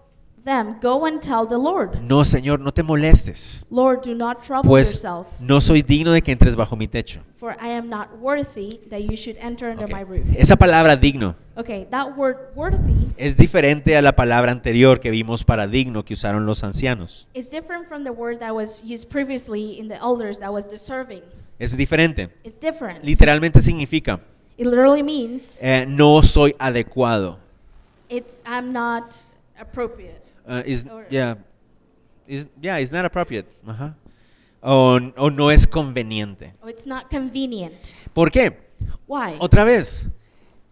[0.44, 2.00] them, Go and tell the Lord.
[2.02, 6.22] No, Señor, no te molestes, Lord, do not trouble pues yourself, no soy digno de
[6.22, 7.20] que entres bajo mi techo.
[7.38, 9.92] for I am not worthy that you should enter under Ok.
[9.92, 10.24] my roof.
[10.36, 15.42] Esa palabra digno Okay, that word worthy es diferente a la palabra anterior que vimos
[15.42, 17.26] para digno que usaron los ancianos.
[17.34, 21.22] is different from the word that was used previously in the elders that was deserving.
[21.58, 22.28] Es diferente.
[22.44, 23.02] It's different.
[23.02, 24.20] Literalmente significa
[24.58, 27.38] It literally means eh, no soy adecuado.
[28.08, 29.16] It's I'm not
[29.58, 30.22] appropriate.
[30.46, 31.34] Uh, is, Or- yeah,
[32.26, 33.46] is, yeah, it's not appropriate.
[33.66, 33.94] Ajá.
[34.62, 36.54] O, o no es conveniente.
[36.62, 37.94] Or it's not convenient.
[38.14, 38.56] ¿Por qué?
[39.06, 39.36] Why?
[39.38, 40.08] Otra vez,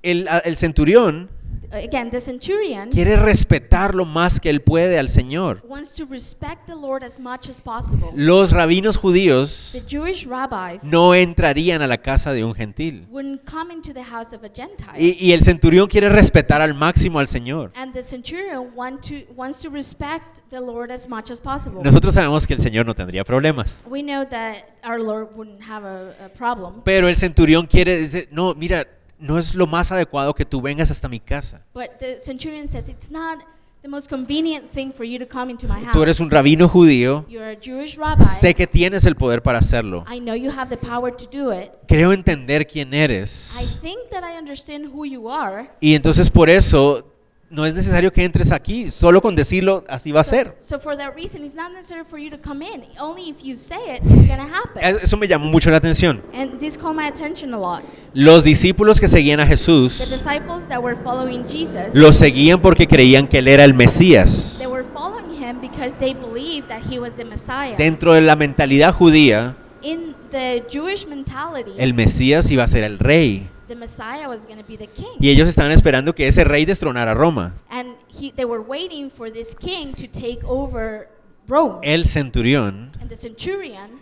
[0.03, 1.29] el, el centurión
[1.75, 5.63] Again, the centurion quiere respetar lo más que él puede al Señor.
[5.69, 8.09] wants to respect the Lord as much as possible.
[8.15, 13.07] Los rabinos judíos The Jewish rabbis no entrarían a la casa de un gentil.
[13.11, 14.93] wouldn't come into the house of a Gentile.
[14.97, 17.73] Y, y el centurión quiere respetar al máximo al Señor.
[17.75, 21.83] and the centurion want to, wants to respect the Lord as much as possible.
[21.83, 23.79] Nosotros sabemos que el Señor no tendría problemas.
[23.89, 26.83] We know that our Lord wouldn't have a, a problem.
[26.85, 28.87] Pero el centurión quiere decir, no, mira,
[29.19, 31.65] no es lo más adecuado que tú vengas hasta mi casa.
[31.75, 33.39] But the centurion says it's not
[33.83, 35.93] the most convenient thing for you to come into my house.
[35.93, 38.25] Tú eres un rabino judío, You're a Jewish rabbi.
[38.25, 40.05] sé que tienes el poder para hacerlo.
[40.11, 41.71] I know you have the power to do it.
[41.87, 43.55] Creo entender quién I eres.
[43.83, 45.71] think that I understand who you are.
[45.81, 47.14] Y entonces por eso
[47.55, 50.57] no es necesario que entres aquí, solo con decirlo así va a ser.
[50.61, 52.85] So for that reason, it's not necessary for you to come in.
[52.99, 54.83] Only if you say it, it's going to happen.
[54.83, 56.23] Es- Eso me llamó mucho la atención.
[56.35, 57.83] And this my attention a lot.
[58.13, 62.87] Los discípulos que seguían a The Jesús disciples that were following Jesus, lo seguían porque
[62.87, 64.57] creían que él era el Mesías.
[64.59, 67.77] they were following him because they believed that he was the Messiah.
[67.77, 72.99] Dentro de la mentalidad judía, In the Jewish mentality, el Mesías iba a ser el
[72.99, 73.49] rey.
[73.67, 75.17] The Messiah was going to be the king.
[75.21, 77.55] Y ellos estaban esperando que ese rey destronara Roma.
[77.71, 81.09] And he, they were waiting for this king to take over
[81.47, 81.81] Rome.
[81.83, 84.01] El centurión and the centurion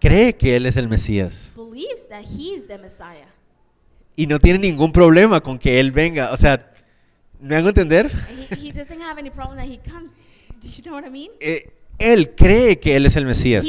[0.00, 1.52] cree que él es el Mesías.
[1.54, 3.28] believes that he is the Messiah.
[4.16, 6.32] Y no tiene ningún problema con que él venga.
[6.32, 6.72] O sea,
[7.40, 8.10] ¿me hago entender?
[8.28, 10.12] And he, he doesn't have any problem that he comes.
[10.60, 11.30] Do you know what I mean?
[11.40, 13.64] Eh, él cree que él es el Mesías.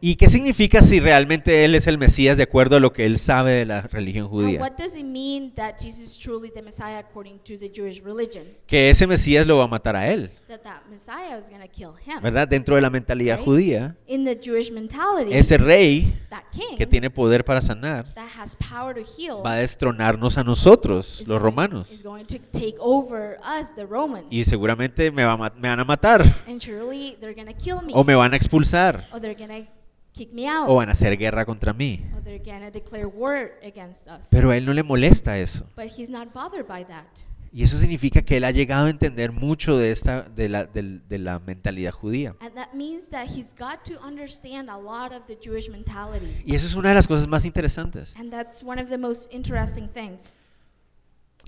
[0.00, 3.18] ¿Y qué significa si realmente él es el Mesías de acuerdo a lo que él
[3.18, 4.60] sabe de la religión judía?
[4.60, 8.44] what does it mean that Jesus is truly the Messiah according to the Jewish religion?
[8.66, 11.68] Que ese Mesías lo va a matar a él, That that Messiah is going to
[11.68, 12.22] kill him.
[12.22, 12.48] ¿verdad?
[12.48, 13.44] Dentro de la mentalidad Right?
[13.46, 18.30] judía, In the Jewish mentality, ese rey that king que tiene poder para sanar that
[18.38, 21.90] has power to heal va a destronarnos a nosotros, is los going- romanos.
[21.92, 24.26] is going to take over us, the Romans.
[24.30, 27.52] Y seguramente me, va a ma- me van a matar, and surely they're going to
[27.62, 27.92] kill me.
[27.94, 29.70] o me van a expulsar, or they're going to
[30.14, 30.66] kick me out.
[30.66, 32.06] o van a hacer guerra contra mí.
[32.16, 34.28] or they're going to declare war against us.
[34.30, 35.66] Pero a él no le molesta eso.
[35.76, 37.04] but he's not bothered by that.
[37.50, 41.06] Y eso significa que él ha llegado a entender mucho de, esta, de, la, del-
[41.08, 42.36] de la mentalidad judía.
[42.40, 46.42] And that means that he's got to understand a lot of the Jewish mentality.
[46.44, 48.14] Y eso es una de las cosas más interesantes.
[48.16, 50.40] And that's one of the most interesting things.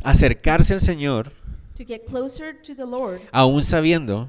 [0.02, 1.32] Acercarse al Señor,
[1.76, 4.28] To get closer to the Lord, aún sabiendo,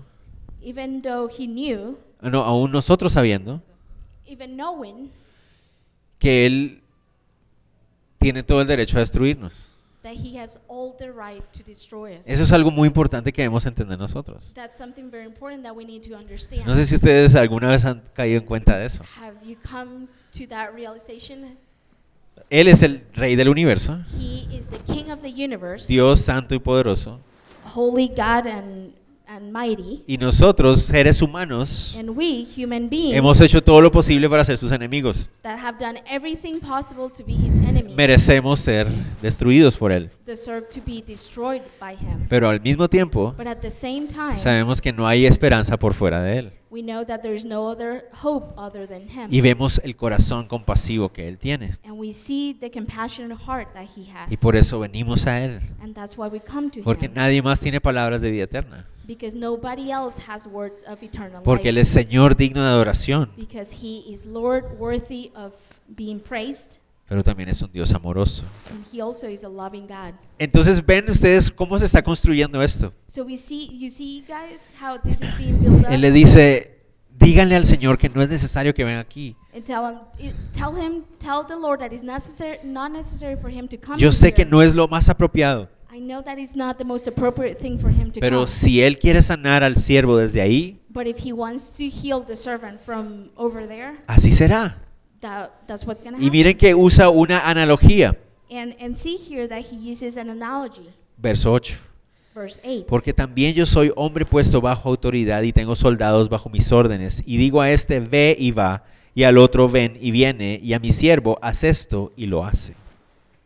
[0.61, 3.61] even though he knew, no, aún nosotros sabiendo,
[4.25, 5.09] even knowing
[6.19, 6.81] que Él
[8.19, 9.70] tiene todo el derecho a destruirnos.
[10.03, 12.27] That he has all the right to destroy us.
[12.27, 14.51] Eso es algo muy importante que debemos entender nosotros.
[14.53, 16.65] That's something very important that we need to understand.
[16.65, 19.03] No sé si ustedes alguna vez han caído en cuenta de eso.
[19.19, 21.57] Have you come to that realization?
[22.49, 26.55] Él es el Rey del universo, He is the King of the universe, Dios santo
[26.55, 27.19] y poderoso,
[27.75, 28.93] holy God and,
[29.31, 30.03] and mighty.
[30.07, 34.57] y nosotros, seres humanos, And we, human beings, hemos hecho todo lo posible para ser
[34.57, 35.29] sus enemigos.
[35.43, 38.87] that have done everything possible to be his enemies, Merecemos ser
[39.21, 40.09] destruidos por Él.
[40.25, 42.27] deserve to be destroyed by him.
[42.27, 45.93] Pero al mismo tiempo, But at the same time, sabemos que no hay esperanza por
[45.93, 46.51] fuera de Él.
[46.71, 49.27] We know that there's no other hope other than him.
[49.29, 51.77] Y vemos el corazón compasivo que Él tiene.
[51.83, 54.31] And we see the compassionate heart that he has.
[54.31, 55.59] Y por eso venimos a Él.
[55.81, 57.13] and that's why we come to Porque him.
[57.13, 58.87] nadie más tiene palabras de vida eterna.
[59.05, 61.81] Because nobody else has words of eternal Porque Él life.
[61.81, 63.29] es Señor digno de adoración.
[63.35, 65.53] Because he is Lord worthy of
[65.89, 66.77] being praised.
[67.11, 68.43] Pero también es un Dios amoroso.
[68.69, 70.13] And he also is a loving God.
[70.39, 72.93] Entonces ven ustedes cómo se está construyendo esto.
[73.09, 75.91] So we see, you see guys, how this is being built up.
[75.91, 76.85] Él le dice,
[77.19, 79.35] díganle al Señor que no es necesario que venga aquí.
[79.53, 83.51] And tell him, it- tell him, tell the Lord that it's necessary, not necessary for
[83.51, 83.97] him to come.
[83.99, 85.67] Yo sé que no es lo más apropiado.
[85.93, 88.97] I know that it's not the most appropriate thing for him to Pero si Él
[88.97, 93.31] quiere sanar al siervo desde ahí, But if he wants to heal the servant from
[93.35, 94.77] over there, así será.
[95.21, 98.17] That, that's what's to Y miren que usa una analogía.
[98.49, 100.89] And, and see here that he uses an analogy.
[101.17, 101.77] Verso 8.
[102.33, 102.85] Verse 8.
[102.87, 107.23] Porque también yo soy hombre puesto bajo autoridad y tengo soldados bajo mis órdenes.
[107.25, 110.79] Y digo a este, ve y va, y al otro, ven y viene, y a
[110.79, 112.75] mi siervo, haz esto y lo hace.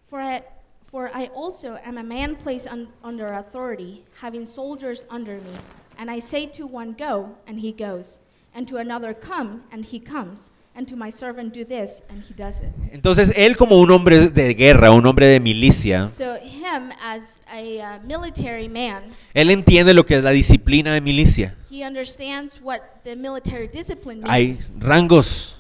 [0.10, 0.44] For I,
[0.90, 5.54] for I also am a man placed un, under authority, having soldiers under me.
[5.98, 8.20] And I say to one, Go, and he goes,
[8.54, 12.34] and to another, Come, and he comes, and to my servant, Do this, and he
[12.34, 12.70] does it.
[12.92, 17.80] Entonces él como un hombre de guerra, un hombre de milicia, So, him as a
[17.80, 21.56] uh, military man, él entiende lo que es la disciplina de milicia.
[21.72, 24.76] he understands what the military discipline Hay means.
[24.80, 25.52] rangos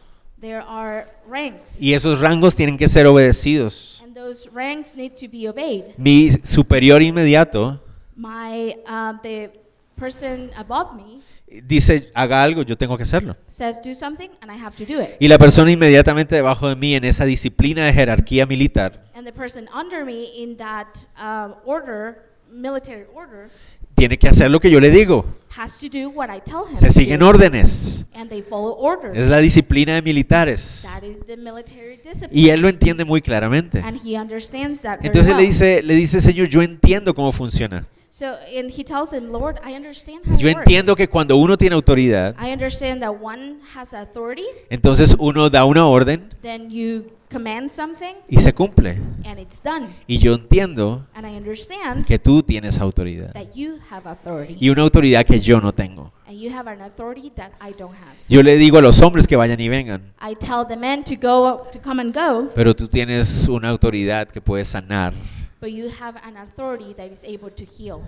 [0.42, 4.02] There are ranks, y esos rangos tienen que ser obedecidos.
[4.04, 5.96] and those ranks need to be obeyed.
[5.98, 7.80] Mi superior inmediato
[8.18, 9.50] My uh, the
[9.98, 11.22] person above me
[11.64, 13.36] dice, haga algo, yo tengo que hacerlo.
[13.48, 15.10] says do something, and I have to do it.
[15.20, 19.34] Y la persona inmediatamente debajo de mí en esa disciplina de jerarquía militar And the
[19.34, 20.88] person under me in that
[21.18, 23.50] um, order, military order,
[23.96, 25.26] tiene que hacer lo que yo le digo.
[25.58, 26.76] has to do what I tell him.
[26.76, 27.28] Se to siguen do.
[27.28, 28.06] órdenes.
[28.14, 29.18] And they follow orders.
[29.18, 30.82] Es la disciplina de militares.
[30.84, 32.30] That is the military discipline.
[32.34, 33.80] Y él lo entiende muy claramente.
[33.80, 35.48] and he understands that very Entonces le well.
[35.48, 37.88] dice, le dice, Señor, yo entiendo cómo funciona.
[38.18, 41.00] So, and he tells him, Lord, I understand how Yo it entiendo works.
[41.00, 45.86] que cuando uno tiene autoridad, I understand that one has authority, entonces uno da una
[45.86, 48.92] orden then you command something, y se cumple.
[49.26, 49.88] and it's done.
[50.08, 53.34] Y yo entiendo And I understand que tú tienes autoridad.
[53.34, 54.56] that you have authority.
[54.62, 56.14] Y una autoridad que yo no tengo.
[56.26, 58.16] and you have an authority that I don't have.
[58.30, 61.16] Yo le digo a los hombres que vayan y vengan, I tell the men to
[61.16, 65.12] go to come and go, pero tú tienes una autoridad que puede sanar
[65.60, 68.02] but you have an authority that is able to heal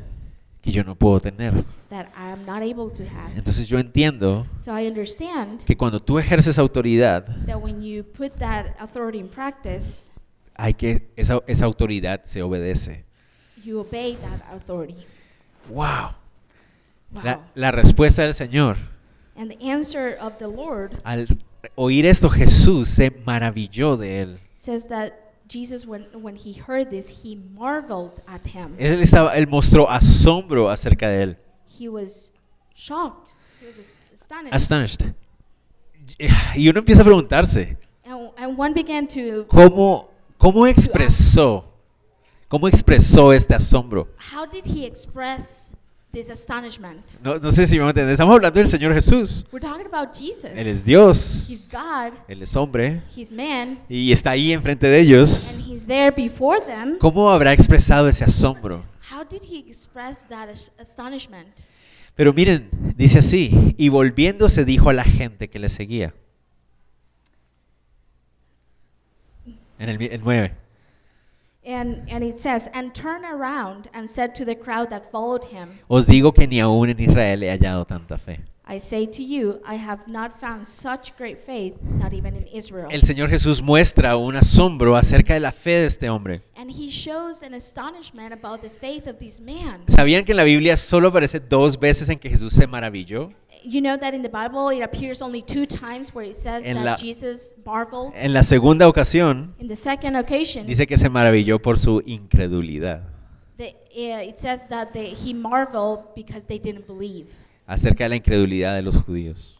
[0.62, 1.64] que yo no puedo tener.
[1.90, 3.32] that I am not able to have.
[3.38, 8.34] Entonces yo entiendo So I understand que cuando tú ejerces autoridad, that when you put
[8.40, 10.12] that authority in practice,
[10.58, 13.06] hay que esa, esa autoridad se obedece.
[13.64, 15.06] you obey that authority.
[15.70, 16.16] Wow.
[17.12, 17.24] Wow.
[17.24, 18.76] La, la respuesta del Señor.
[19.38, 21.28] and the answer of the Lord Al
[21.76, 24.40] oír esto, Jesús se maravilló de él.
[24.56, 25.14] says that
[25.48, 28.76] Jesus, when, when he heard this, he marveled at him.
[28.78, 31.38] Él, estaba, él mostró asombro acerca de él.
[31.80, 32.32] He was
[32.76, 33.30] shocked.
[33.62, 34.54] He was as- astonished.
[34.54, 35.02] Astonished.
[36.56, 41.66] Y uno empieza a preguntarse, and, and one began to, ¿cómo, cómo expresó,
[42.48, 44.08] cómo expresó este asombro?
[44.34, 45.76] how did he express
[46.12, 47.20] this astonishment?
[47.24, 48.12] No, no sé si me entender.
[48.12, 49.46] Estamos hablando del Señor Jesús.
[49.52, 50.52] We're talking about Jesus.
[50.56, 55.00] Él es Dios, He's God, Él es hombre He's man, y está ahí enfrente de
[55.00, 55.54] ellos.
[55.54, 56.98] and He's there before them.
[56.98, 58.84] ¿Cómo habrá expresado ese asombro?
[59.12, 61.48] How did He express that as- astonishment?
[62.15, 66.13] Pero miren, dice así, y volviéndose dijo a la gente que le seguía.
[69.80, 70.56] En el, el 9.
[71.67, 75.80] And, and it says, and turned around and said to the crowd that followed him,
[75.89, 78.39] Os digo que ni aún en Israel he hallado tanta fe.
[78.69, 82.88] I say to you, I have not found such great faith, not even in Israel.
[82.91, 86.41] El Señor Jesús muestra un asombro acerca de la fe de este hombre.
[86.58, 89.84] And he shows an astonishment about the faith of this man.
[89.88, 93.30] ¿Sabían que en la Biblia solo aparece dos veces en que Jesús se maravilló?
[93.63, 96.75] You know that in the Bible it appears only two times where it says En
[96.75, 98.13] that la- Jesus marveled.
[98.15, 103.17] En la segunda ocasión In the second occasion, dice que se maravilló por su incredulidad
[103.58, 107.27] the, uh, it says that he marveled because they didn't believe,
[107.67, 109.60] acerca de la incredulidad de los judíos.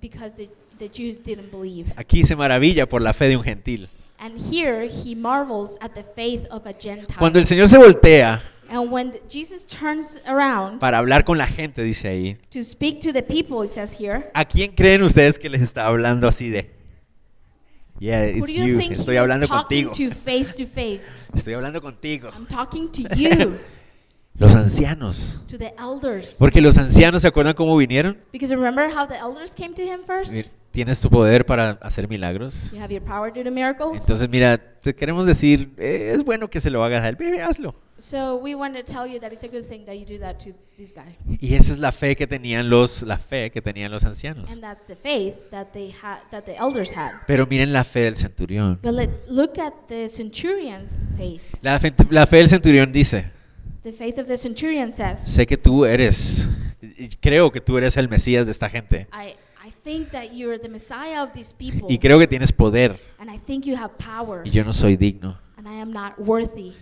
[0.00, 0.48] because the,
[0.78, 1.92] the Jews didn't believe.
[1.96, 3.88] Aquí se maravilla por la fe de un gentil.
[4.18, 7.16] And here he marvels at the faith of a Gentile.
[7.18, 11.82] Cuando el Señor se voltea and when Jesus turns around para hablar con la gente,
[11.82, 15.50] dice ahí, to speak to the people, it says here, ¿a quién creen ustedes que
[15.50, 16.70] les está hablando así de?
[17.98, 19.90] Yeah, it's you Estoy hablando contigo.
[19.92, 21.10] to face to face?
[21.34, 22.30] Estoy hablando contigo.
[22.34, 23.58] I'm talking to you,
[24.40, 25.38] Los ancianos.
[25.48, 26.36] to the elders.
[26.38, 28.16] Porque los ancianos, ¿se acuerdan cómo vinieron?
[28.32, 30.48] Because remember how the elders came to him first?
[30.70, 32.72] Tienes tu poder para hacer milagros.
[32.72, 34.00] You have your power to do miracles.
[34.00, 37.16] Entonces, mira, te queremos decir, eh, es bueno que se lo hagas a él.
[37.16, 37.74] Bebe, hazlo.
[37.98, 40.38] So we want to tell you that it's a good thing that you do that
[40.38, 41.18] to this guy.
[41.38, 44.48] Y esa es la fe que tenían los, la fe que tenían los ancianos.
[44.50, 47.26] And that's the faith that they had, that the elders had.
[47.26, 48.78] Pero miren la fe del centurión.
[48.80, 51.42] But let look at the centurion's faith.
[51.60, 53.38] La fe, la fe del centurión dice,
[53.82, 56.50] The faith of the centurion says, sé que tú eres,
[57.20, 59.06] creo que tú eres el Mesías de esta gente.
[59.12, 61.86] I, I think that you're the Messiah of these people.
[61.88, 63.00] Y creo que tienes poder.
[63.18, 64.42] And I think you have power.
[64.44, 65.38] Y yo no soy digno.
[65.56, 66.74] And I am not worthy.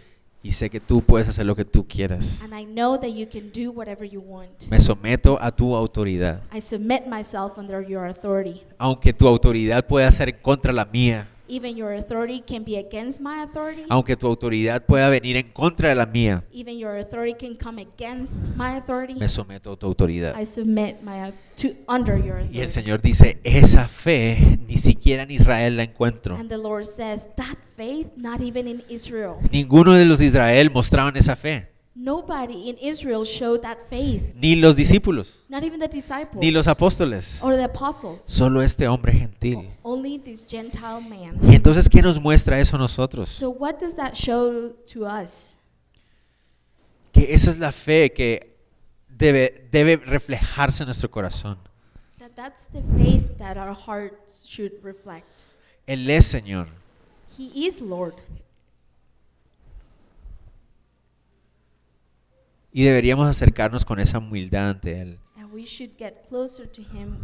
[0.42, 2.42] Y sé que tú puedes hacer lo que tú quieras.
[2.42, 4.68] And I know that you can do whatever you want.
[4.70, 6.42] Me someto a tu autoridad.
[6.52, 8.62] I submit myself under your authority.
[8.78, 11.28] Aunque tu autoridad pueda ser contra la mía.
[11.48, 13.84] Even your authority can be against my authority.
[13.88, 17.80] aunque tu autoridad pueda venir en contra de la mía, Even your authority can come
[17.82, 19.14] against my authority.
[19.14, 20.38] me someto a tu autoridad.
[20.40, 22.68] I submit my to under your Y el authority.
[22.68, 26.36] Señor dice, esa fe ni siquiera en Israel la encuentro.
[26.36, 29.36] And the Lord says that faith, not even in Israel.
[29.50, 31.68] Ninguno de los de Israel mostraban esa fe,
[32.00, 34.32] Nobody in Israel showed that faith.
[34.36, 38.22] ni los discípulos, Not even the disciples ni los apóstoles, or the apostles.
[38.22, 39.68] solo este hombre gentil.
[39.82, 41.40] Only this Gentile man.
[41.42, 43.28] Y entonces, ¿qué nos muestra eso a nosotros?
[43.28, 45.58] So what does that show to us?
[47.12, 48.56] Que esa es la fe que
[49.08, 51.58] debe, debe reflejarse en nuestro corazón.
[52.20, 55.26] That that's the faith that our hearts should reflect.
[55.84, 56.68] Él es Señor.
[57.36, 58.14] He is Lord.
[62.72, 65.18] Y deberíamos acercarnos con esa humildad ante Él.
[65.58, 67.18] We should get closer to him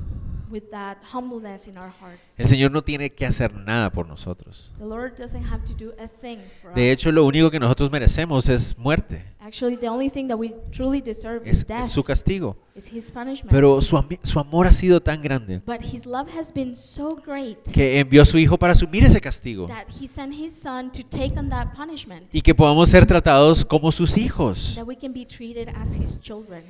[0.51, 2.39] with that humbleness in our hearts.
[2.39, 4.73] El Señor no tiene que hacer nada por nosotros.
[4.79, 6.99] The Lord doesn't have to do a thing for De us.
[6.99, 11.01] hecho, lo único que nosotros merecemos es muerte, Actually, the only thing that we truly
[11.01, 11.85] deserve es, is es death.
[11.85, 12.57] su castigo.
[12.75, 13.51] Is his punishment.
[13.53, 17.11] Pero su, ami- su amor ha sido tan grande but his love has been so
[17.25, 20.91] great que envió a su Hijo para asumir ese castigo that he sent his son
[20.91, 22.35] to take on that punishment.
[22.35, 24.75] y que podamos ser tratados como sus hijos.
[24.75, 26.65] That we can be treated as his children.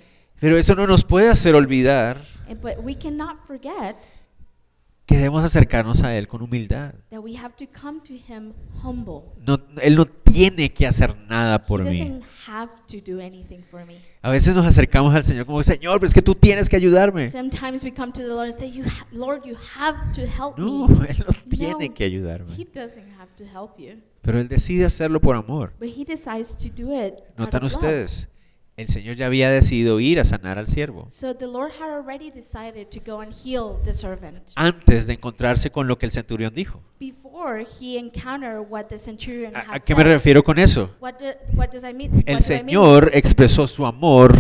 [0.44, 3.96] Pero eso no nos puede hacer olvidar And- But we cannot forget
[5.06, 6.94] que debemos acercarnos a Él con humildad.
[7.10, 9.22] that we have to come to him humble.
[9.46, 11.98] No, él no tiene que hacer nada por he mí.
[12.00, 13.96] doesn't have to do anything for me.
[14.22, 17.30] A veces nos acercamos al Señor como, Señor, pero es que tú tienes que ayudarme.
[17.30, 20.58] Sometimes we come to the Lord and say, "You, ha- Lord, you have to help
[20.58, 22.54] No, me." Él no tiene que ayudarme.
[22.54, 25.72] He doesn't have to help you, Pero Él decide hacerlo por amor.
[25.78, 27.14] but he decides to do it.
[27.38, 27.72] out Notan love.
[27.72, 28.28] ustedes,
[28.76, 32.30] el Señor ya había decidido ir a sanar al siervo So the Lord had already
[32.30, 36.52] decided to go and heal the servant antes de encontrarse con lo que el centurión
[36.54, 36.82] dijo.
[36.98, 40.90] before he encountered what the centurion ¿A, a qué me refiero con eso?
[41.00, 42.22] What, do- what does I mean?
[42.26, 42.66] El do I mean?
[42.66, 44.32] Señor expresó su amor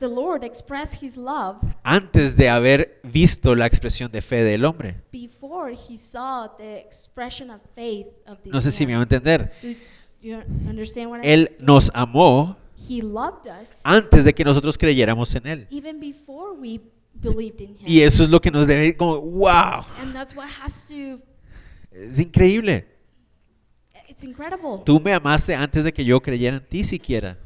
[0.00, 5.02] The Lord expressed his love antes de haber visto la expresión de fe del hombre.
[5.12, 9.52] before he saw the expression of faith of No sé si me va a entender.
[9.62, 9.68] Do
[10.22, 12.56] you understand what I Él nos amó
[13.84, 15.66] antes de que nosotros creyéramos en Él.
[15.70, 16.80] even before we
[17.14, 17.86] believed in him.
[17.86, 21.20] Y eso es lo que nos debe como, wow, And that's what has to
[21.92, 22.86] es increíble.
[24.08, 24.82] it's incredible.
[24.84, 27.38] Tú me amaste antes de que yo creyera en ti siquiera.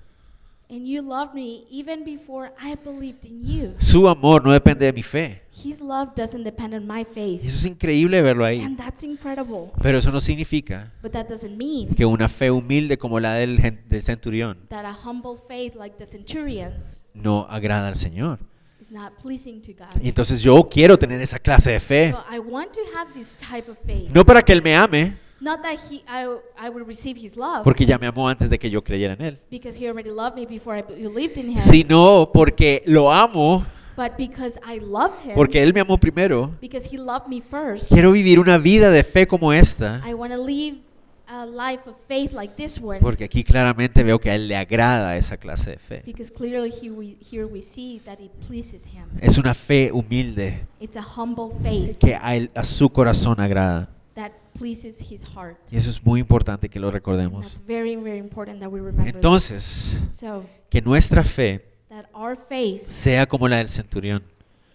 [0.70, 3.74] And you loved me even before I believed in you.
[3.78, 5.42] Su amor no depende de mi fe.
[5.64, 7.44] His love doesn't depend on my Y faith.
[7.44, 8.60] eso es increíble verlo ahí.
[8.60, 9.70] And that's incredible.
[9.80, 13.60] Pero eso no significa But that doesn't mean que una fe humilde como la del,
[14.02, 18.40] centurión that a humble faith like the centurions no agrada al Señor.
[18.80, 20.02] is not pleasing to God.
[20.02, 22.10] Y entonces yo quiero tener esa clase de fe.
[22.12, 24.10] So I want to have this type of faith.
[24.10, 26.26] No para que Él me ame, Not that he, I,
[26.56, 29.20] I would receive his love porque ya me amó antes de que yo creyera en
[29.20, 33.66] Él, because he already loved me before I believed in him, sino porque lo amo,
[33.96, 36.52] but because I love him, porque Él me amó primero.
[36.60, 37.92] because he loved me first.
[37.92, 40.78] Quiero vivir una vida de fe como esta, I want to live
[41.26, 44.56] a life of faith like this one porque aquí claramente veo que a Él le
[44.56, 46.02] agrada esa clase de fe.
[46.06, 49.06] because clearly here we, here we see that it pleases him.
[49.20, 53.88] Es una fe humilde It's a humble faith que a, él- a su corazón agrada.
[54.60, 57.62] Y eso es muy importante que lo recordemos.
[57.66, 58.22] very, very.
[59.06, 61.64] Entonces, So que nuestra fe
[62.86, 64.22] sea como la del centurión,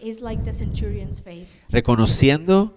[0.00, 2.74] is like the centurion's faith, reconociendo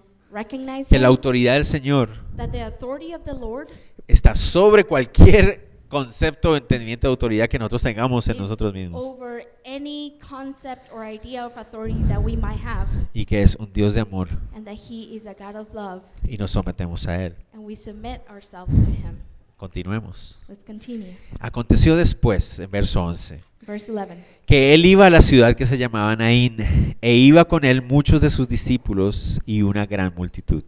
[0.88, 3.68] que la autoridad del Señor that the authority of the Lord
[4.06, 9.46] está sobre cualquier concepto o entendimiento de autoridad que nosotros tengamos en nosotros mismos over
[9.64, 13.94] any concept or idea of authority that we might have, y que es un Dios
[13.94, 17.34] de amor and that He is a God of love, y nos sometemos a Él.
[17.52, 19.18] and we submit ourselves to Him.
[19.56, 20.36] Continuemos.
[20.48, 21.16] Let's continue.
[21.40, 24.16] Aconteció después, en verso 11, Verse 11.
[24.46, 26.56] que él iba a la ciudad que se llamaba Naín,
[27.00, 30.62] e iba con él muchos de sus discípulos y una gran multitud.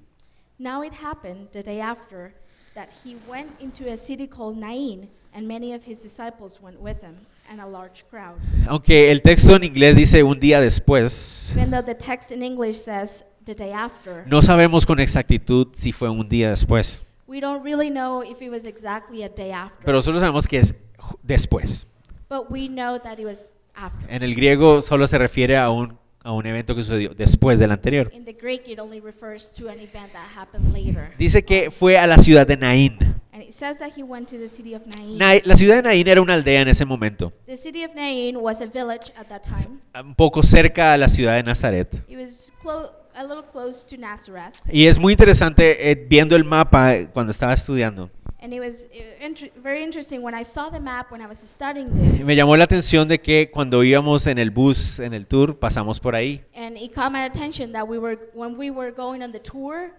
[0.59, 2.33] Now it happened the day after
[2.77, 7.01] that he went into a city called Nain, and many of his disciples went with
[7.01, 7.17] him,
[7.51, 8.37] and a large crowd.
[8.69, 12.77] Aunque el texto en inglés dice un día después, Even though the text in English
[12.79, 17.65] says the day after, no sabemos con exactitud si fue un día después, we don't
[17.65, 19.85] really know if it was exactly a day after.
[19.85, 21.87] pero solo sabemos que es ju- después.
[22.29, 24.09] but we know that it was after.
[24.13, 27.71] En el griego solo se refiere a un, a un evento que sucedió después del
[27.71, 28.11] anterior.
[28.13, 31.13] In the Greek, it only refers to an event that happened later.
[31.19, 32.99] Dice que fue a la ciudad de Naín.
[33.33, 35.19] And it says that he went to the city of Nain.
[35.19, 38.37] Nai- la ciudad de Naín era una aldea en ese momento, The city of Nain
[38.39, 39.79] was a village at that time.
[39.95, 42.03] un poco cerca a la ciudad de Nazaret.
[42.09, 46.45] It was clo- a little close to Nazareth, Y es muy interesante eh, viendo el
[46.45, 48.11] mapa eh, cuando estaba estudiando.
[48.47, 51.39] And it was uh, inter- very interesting when I saw the map when I was
[51.39, 55.27] studying this, Me llamó la atención de que cuando íbamos en el bus, en el
[55.27, 56.43] tour, pasamos por ahí.
[56.55, 59.91] and it caught my attention that we were when we were going on the tour,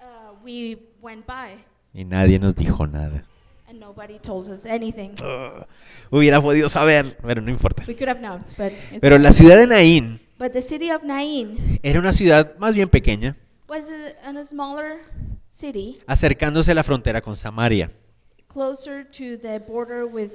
[0.00, 1.50] uh, we went by,
[1.92, 3.24] Y nadie nos dijo nada.
[3.68, 5.10] and nobody told us anything.
[5.22, 5.66] Ugh,
[6.10, 7.84] hubiera podido saber, pero no importa.
[7.86, 11.02] We could have known, but it's Pero la ciudad de Naín but the city of
[11.04, 13.36] Nain era una ciudad más bien pequeña,
[13.68, 15.02] was a, in a smaller
[15.52, 17.92] city, acercándose a la frontera con Samaria.
[18.48, 20.32] closer to the border with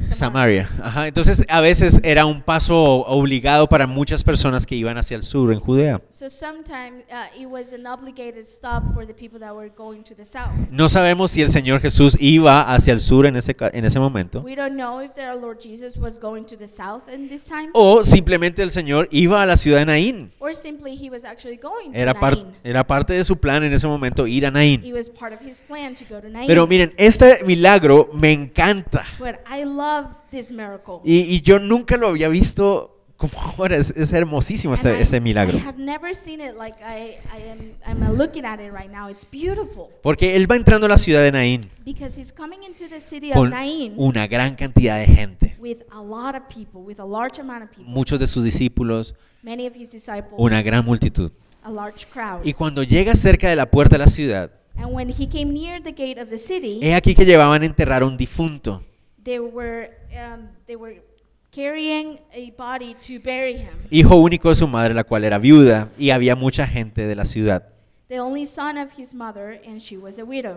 [0.00, 0.68] Samaria.
[0.82, 1.06] Ajá.
[1.08, 2.76] Entonces a veces era un paso
[3.06, 6.00] obligado para muchas personas que iban hacia el sur en Judea.
[6.10, 7.04] So sometimes
[7.38, 10.50] it was an obligated stop for the people that were going to the south.
[10.70, 14.42] No sabemos si el Señor Jesús iba hacia el sur en ese, en ese momento
[14.42, 17.70] We don't know if their Lord Jesus was going to the south in this time,
[17.74, 20.32] o simplemente el Señor iba a la ciudad de Naín.
[20.38, 23.72] or simply he was actually going to Era, par- era parte de su plan en
[23.72, 24.82] ese momento ir a Naín.
[24.84, 26.46] It was part of his plan to go to Nain.
[26.46, 29.04] Pero miren, este milagro me encanta.
[29.18, 29.87] but I love
[30.30, 31.00] this miracle.
[31.04, 33.76] Y, y yo nunca lo había visto como ahora.
[33.76, 35.58] Es, es hermosísimo And este, I- este milagro.
[35.58, 37.72] I had never seen it like I, I am
[38.06, 39.08] I'm looking at it right now.
[39.08, 42.88] It's beautiful Porque él va entrando a la ciudad de Naín because he's coming into
[42.88, 45.56] the city con of Nain una gran cantidad de gente.
[45.58, 49.14] with a lot of people, with a large amount of people, Muchos de sus discípulos,
[49.42, 51.32] many of his disciples, una gran multitud.
[51.64, 52.40] a large crowd.
[52.44, 55.82] Y cuando llega cerca de la puerta de la ciudad, And when he came near
[55.82, 58.80] the gate of the city, he aquí que llevaban a enterrar a un difunto.
[59.28, 61.02] They were um, they were
[61.50, 63.74] carrying a body to bury him.
[63.90, 67.24] hijo único de su madre, la cual era viuda, y había mucha gente de la
[67.26, 67.64] ciudad.
[68.08, 70.54] The only son of his mother, and she was a widow.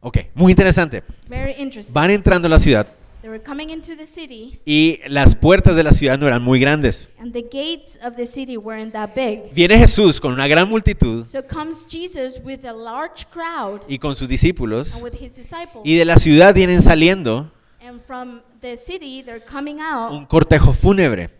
[0.00, 1.02] Ok, muy interesante.
[1.28, 1.92] Very interesting.
[1.94, 2.86] Van entrando a la ciudad
[3.20, 6.58] They were coming into the city, y las puertas de la ciudad no eran muy
[6.58, 7.08] grandes.
[7.20, 9.52] and the gates of the city weren't that big.
[9.54, 14.16] Viene Jesús con una gran multitud So comes Jesus with a large crowd y con
[14.16, 15.82] sus discípulos, and with his disciples.
[15.84, 17.48] y de la ciudad vienen saliendo
[17.84, 21.30] And from the city, they're coming out un cortejo fúnebre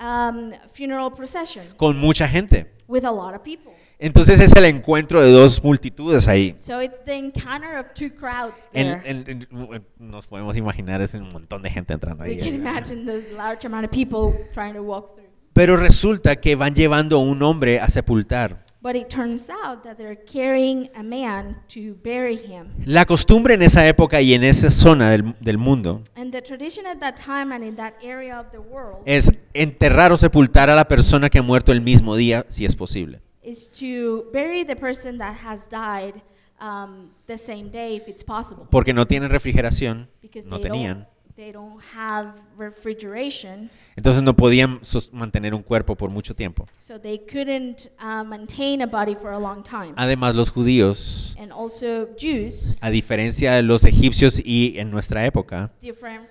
[0.00, 2.66] um, funeral procession con mucha gente.
[2.88, 3.72] with a lot of people.
[3.98, 6.54] Entonces es el encuentro de dos multitudes ahí.
[6.58, 9.02] So it's the encounter of two crowds En- there.
[9.10, 12.38] en- en- nos podemos imaginar ese montón de gente entrando We ahí.
[12.38, 15.28] can imagine the large amount of people trying to walk through.
[15.52, 18.64] Pero resulta que van llevando a un hombre a sepultar.
[18.82, 22.66] But it turns out that they're carrying a man to bury him.
[22.84, 26.84] La costumbre en esa época y en esa zona del, del mundo And the tradition
[26.86, 30.74] at that time and in that area of the world es enterrar o sepultar a
[30.74, 33.20] la persona que ha muerto el mismo día, si es posible.
[33.44, 36.20] is to bury the person that has died
[36.60, 38.66] um, the same day if it's possible.
[38.68, 41.06] Porque no tienen refrigeración, Because no they tenían.
[41.36, 44.80] They don't have refrigeration, Entonces no podían
[45.12, 46.66] mantener un cuerpo por mucho tiempo.
[46.80, 49.92] so they couldn't uh, maintain a body for a long time.
[49.96, 55.70] Además, los judíos, And also Jews, a diferencia de los egipcios y en nuestra época,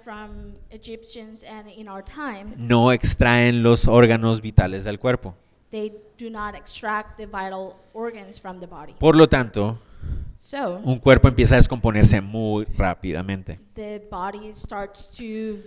[0.04, 0.54] from
[1.48, 5.36] and in our time, no extraen los órganos vitales del cuerpo.
[5.72, 8.94] they do not extract the vital organs from the body.
[9.00, 9.80] Por lo tanto,
[10.38, 13.60] So un cuerpo empieza a descomponerse muy rápidamente.
[13.76, 15.60] the body starts to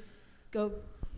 [0.53, 0.73] go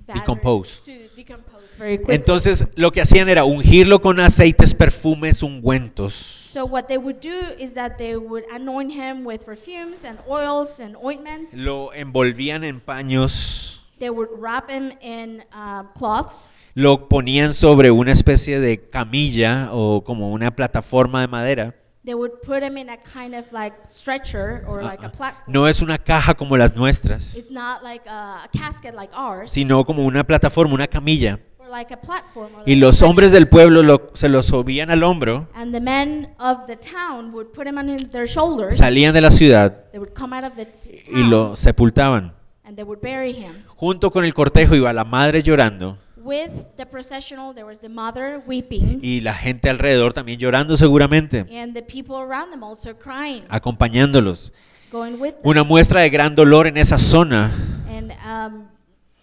[0.06, 0.80] Decompose.
[0.84, 2.14] to decompose very quickly.
[2.14, 6.12] Entonces, lo que hacían era ungirlo con aceites, perfumes, ungüentos.
[6.52, 10.78] so what they would do is that they would anoint him with perfumes and oils
[10.80, 11.54] and ointments.
[11.54, 16.52] Lo envolvían en paños, They would wrap him in uh, cloths.
[16.74, 21.74] lo ponían sobre una especie de camilla o como una plataforma de madera.
[22.06, 25.42] They would put him in a kind of like stretcher or like a platform.
[25.48, 29.12] Ah, No es una caja como las nuestras, It's not like a, a casket like
[29.12, 31.40] ours, sino como una plataforma, una camilla.
[31.58, 32.54] or like a platform.
[32.54, 33.10] Or Y like a los stretcher.
[33.10, 37.32] hombres del pueblo lo- se lo subían al hombro, And the men of the town
[37.32, 38.76] would put him on his, their shoulders.
[38.76, 42.34] salían de la ciudad They would come out of the t- y town lo sepultaban.
[42.64, 43.52] and they would bury him.
[43.74, 48.42] Junto con el cortejo iba la madre llorando With the processional, there was the mother
[48.46, 53.44] weeping, y la gente alrededor también llorando seguramente, and the people around them also crying,
[53.48, 54.52] acompañándolos.
[54.90, 55.40] going with them.
[55.44, 57.52] Una muestra de gran dolor en esa zona.
[57.88, 58.66] And um,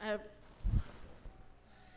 [0.02, 0.18] a,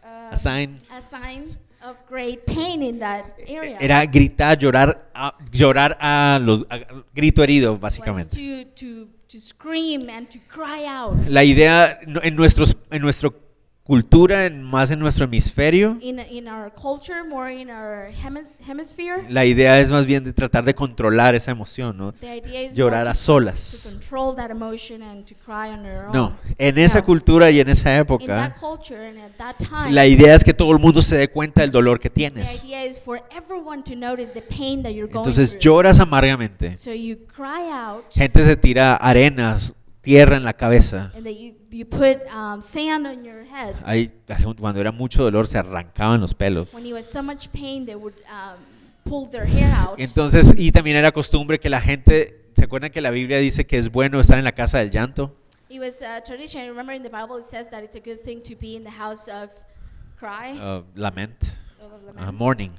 [0.02, 0.78] a- A sign.
[0.90, 6.66] a sign of great pain in that area Era gritar, llorar, a- llorar a los
[6.68, 6.80] a-
[7.14, 8.34] grito herido, was básicamente.
[8.34, 11.14] to, to, to scream and to cry out.
[11.28, 13.45] La idea no- en nuestros en nuestro
[13.86, 19.24] cultura, en- más en nuestro hemisferio, in, in our culture, more in our hemis- hemisphere,
[19.28, 22.12] la idea es más bien de tratar de controlar esa emoción, ¿no?
[22.12, 23.80] the idea is Llorar a to, solas.
[23.82, 26.12] to control that emotion and to cry on your own.
[26.12, 29.92] No, en esa cultura y en esa In época, that culture and at that time,
[29.92, 32.64] la idea es que todo el mundo se dé cuenta del dolor que the tienes.
[32.64, 36.76] idea is for everyone to notice the pain that you're going Entonces lloras amargamente.
[36.76, 39.75] So you cry out, Gente se tira arenas,
[40.06, 41.12] tierra en la cabeza.
[41.14, 43.74] and then you, you put um, sand on your head.
[43.84, 44.10] Hay-
[44.58, 46.72] cuando era mucho dolor se arrancaban los pelos.
[46.72, 48.56] When you was so much pain, they would um,
[49.04, 49.98] pull their hair out.
[49.98, 53.76] Entonces, y también era costumbre que la gente, ¿se acuerdan que la Biblia dice que
[53.78, 55.36] es bueno estar en la casa del llanto?
[55.68, 56.66] It was a tradition.
[56.68, 58.90] Remember in the Bible it says that it's a good thing to be in the
[58.90, 59.50] house of
[60.18, 60.54] cry,
[60.94, 61.36] lament,
[61.80, 62.38] uh, lament.
[62.38, 62.72] mourning.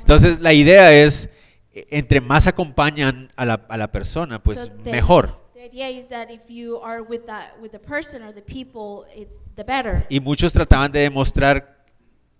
[0.00, 1.28] Entonces, la idea es,
[1.74, 5.47] eh, entre más acompañan a la, a la persona, pues So the- mejor.
[5.72, 9.64] Is that if you are with the with the person or the people, it's the
[9.64, 10.06] better.
[10.10, 11.84] Y muchos trataban de demostrar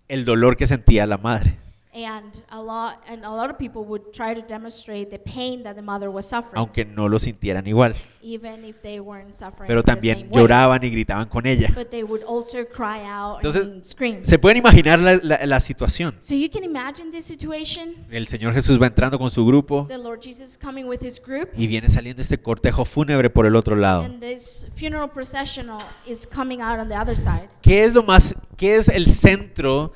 [0.08, 1.58] el dolor que sentía la madre,
[1.94, 5.74] And a lot and a lot of people would try to demonstrate the pain that
[5.74, 7.94] the mother was suffering, aunque no lo sintieran igual.
[8.20, 9.66] even if they weren't suffering.
[9.66, 10.42] Pero the también same way.
[10.42, 11.72] lloraban y gritaban con ella.
[11.74, 14.18] But they would also cry out Entonces, and scream.
[14.22, 16.16] ¿Se pueden imaginar la, la- la situación?
[16.20, 17.94] So you can imagine this situation.
[18.10, 21.48] El Señor Jesús va entrando con su grupo The Lord Jesus coming with his group,
[21.56, 24.02] y viene saliendo este cortejo fúnebre por el otro lado.
[24.02, 27.48] and this funeral processional is coming out on the other side.
[27.62, 29.92] ¿Qué es lo más, qué es el centro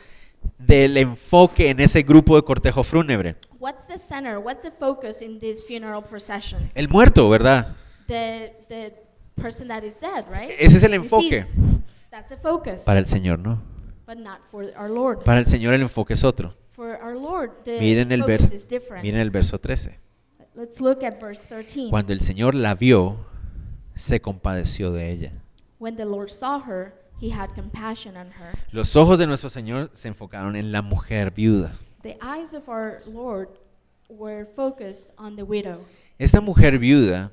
[0.67, 3.37] del enfoque en ese grupo de cortejo fúnebre?
[3.59, 4.39] What's the center?
[4.39, 6.71] What's the focus in this funeral procession?
[6.75, 7.77] El muerto, ¿verdad?
[8.07, 8.95] The the
[9.41, 10.51] person that is dead, right?
[10.59, 11.45] Ese es el enfoque.
[12.11, 12.85] That's the focus.
[12.85, 13.73] Para el Señor, ¿no?
[14.07, 15.25] but not for our Lord.
[15.25, 16.55] Para el Señor el enfoque es otro.
[16.73, 19.03] for our Lord, the Miren el, focus is different.
[19.05, 19.99] miren el verso 13.
[20.55, 21.91] Let's look at verse 13.
[21.91, 23.17] Cuando el Señor la vio,
[23.95, 25.33] se compadeció de ella.
[25.79, 28.53] When the Lord saw her, he had compassion on her.
[28.73, 31.73] Los ojos de nuestro Señor se enfocaron en la mujer viuda.
[32.03, 33.49] The eyes of our Lord
[34.09, 35.85] were focused on the widow.
[36.19, 37.31] Esta mujer viuda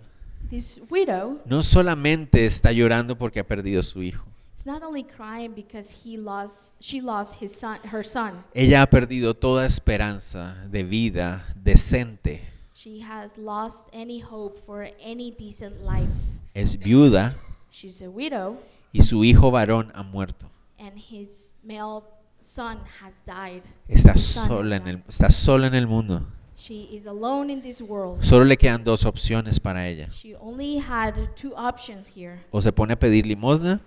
[0.49, 4.23] This widow no solamente está llorando porque ha perdido su hijo.
[4.57, 8.43] is not only crying because he lost, she lost his son, her son.
[8.53, 12.41] Ella ha perdido toda esperanza de vida decente.
[12.75, 16.09] She has lost any hope for any decent life.
[16.53, 17.35] Es viuda
[17.71, 18.57] She's a widow,
[18.91, 20.49] y su hijo varón ha muerto.
[20.79, 22.03] and his male
[22.41, 23.61] son has died.
[23.87, 26.25] Está son sola en el, está sola en el mundo.
[26.57, 28.21] She is alone in this world.
[28.21, 30.09] Solo le quedan dos opciones para ella.
[30.11, 32.39] She only had two options here.
[32.51, 33.79] O se pone a pedir limosna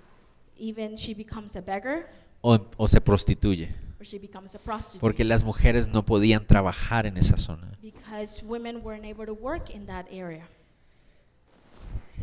[0.59, 2.09] Even she becomes a beggar
[2.41, 3.75] o, o se prostituye.
[4.01, 5.01] or she becomes a prostitute.
[5.01, 7.73] Porque las mujeres no podían trabajar en esa zona.
[7.83, 10.47] because women weren't able to work in that area.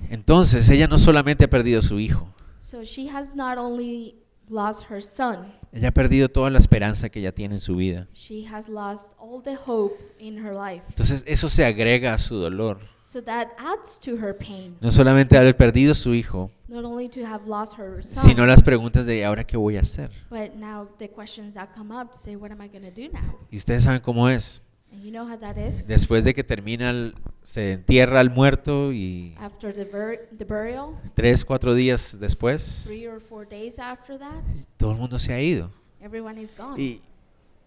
[0.10, 2.28] Entonces ella no solamente ha perdido a su hijo,
[2.70, 4.14] So she has not only
[4.48, 8.08] lost her son, ella ha perdido toda la esperanza que ella tiene en su vida.
[8.14, 10.84] she has lost all the hope in her life.
[10.90, 12.80] Entonces eso se agrega a su dolor.
[13.04, 14.78] So that adds to her pain.
[14.82, 18.62] No solamente haber perdido su hijo, Not only to have lost her son, sino las
[18.62, 20.12] preguntas de ahora qué voy a hacer.
[20.30, 23.36] but now the questions that come up say, what am I going to do now?
[23.52, 24.62] Y ustedes saben cómo es.
[24.92, 25.88] You know how that is?
[25.88, 30.96] Después de que termina, el- se entierra al muerto y After the, bur- the burial,
[31.14, 34.44] tres, cuatro días después, three or four days after that,
[34.78, 35.70] todo el mundo se ha ido.
[36.02, 36.82] everyone is gone.
[36.82, 37.02] Y,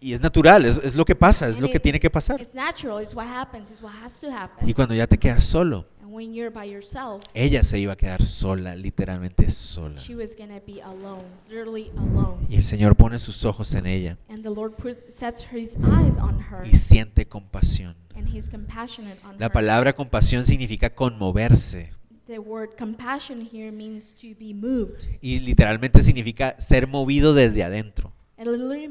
[0.03, 2.41] y es natural, es, es lo que pasa, es And lo que tiene que pasar.
[2.41, 3.03] It's natural.
[3.03, 3.71] It's what happens.
[3.71, 4.69] It's what has to happen.
[4.69, 7.97] Y cuando ya te quedas solo, And when you're by yourself, ella se iba a
[7.97, 10.01] quedar sola, literalmente sola.
[10.85, 12.45] alone, literally alone.
[12.49, 16.19] Y el Señor pone sus ojos en ella And the Lord put, sets His eyes
[16.19, 17.95] on her, y siente compasión.
[19.39, 19.53] La her.
[19.53, 21.93] palabra compasión significa conmoverse
[22.27, 25.19] The word compassion here means to be moved.
[25.21, 28.13] y literalmente significa ser movido desde adentro.
[28.43, 28.85] It literally,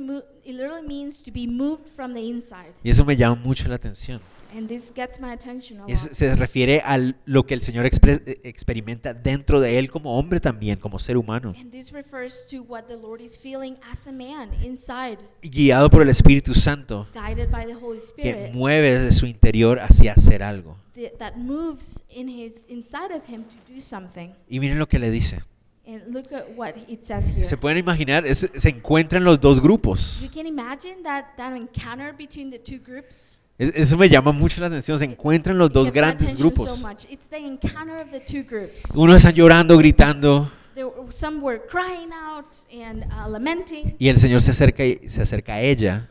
[0.45, 2.71] it literally means to be moved from the inside.
[2.83, 4.21] Y eso me llama mucho la atención.
[4.53, 6.13] And this gets my attention a Es- lot.
[6.13, 10.41] se refiere a lo que el Señor expre- eh, experimenta dentro de él como hombre
[10.41, 14.11] también, como ser humano, And this refers to what the Lord is feeling as a
[14.11, 18.53] man inside, guiado por el Espíritu Santo, guided by the Holy que Spirit.
[18.53, 20.77] mueve desde su interior hacia hacer algo.
[20.93, 24.31] th- that moves in his inside of him to do something.
[24.49, 25.39] Y miren lo que le dice.
[25.85, 27.43] And look at what it says here.
[27.43, 30.21] Se pueden imaginar, Es- se encuentran los dos grupos.
[30.21, 33.37] You can imagine that that encounter between the two groups.
[33.57, 34.97] Es- Eso me llama mucho la atención.
[34.99, 36.69] Se encuentran los It dos grandes grupos.
[36.69, 37.05] So much.
[37.09, 38.83] It's the encounter of the two groups.
[38.95, 44.17] Uno está llorando, gritando, There were, some were crying out and uh, lamenting, y el
[44.17, 46.09] Señor se acerca, y- se acerca a ella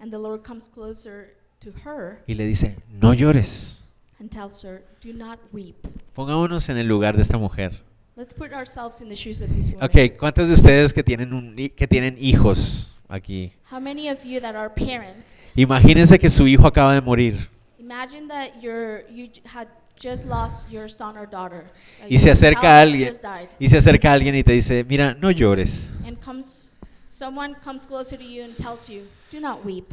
[0.00, 3.82] and the Lord comes closer to her y le dice, no llores.
[4.18, 5.76] and tells her, "Do not weep."
[6.14, 7.82] Pongámonos en el lugar de esta mujer.
[8.14, 9.84] Let's put ourselves in the shoes of these women.
[9.84, 13.52] Ok, ¿cuántos de ustedes que tienen, un, que tienen hijos aquí?
[13.70, 17.48] How many of you that are parents, Imagínense que su hijo acaba de morir
[17.92, 21.64] imagine that you're, you had just lost your son or daughter.
[22.08, 23.12] y se your acerca alguien
[23.58, 25.90] y se acerca alguien y te dice, mira, no llores.
[26.06, 26.72] and comes,
[27.06, 29.86] someone comes closer to you and tells you, do not weep.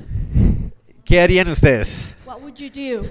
[1.03, 2.15] ¿Qué harían ustedes?
[2.25, 3.09] What would you do?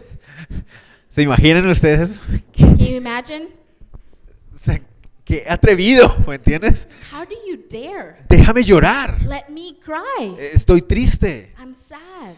[1.09, 2.18] ¿Se imaginan ustedes?
[2.56, 3.48] Can you imagine?
[5.29, 6.89] Qué atrevido, ¿me entiendes?
[7.12, 8.16] How do you dare?
[8.31, 9.20] Déjame llorar.
[9.24, 10.35] Let me cry.
[10.55, 11.53] Estoy triste.
[11.59, 12.33] I'm sad.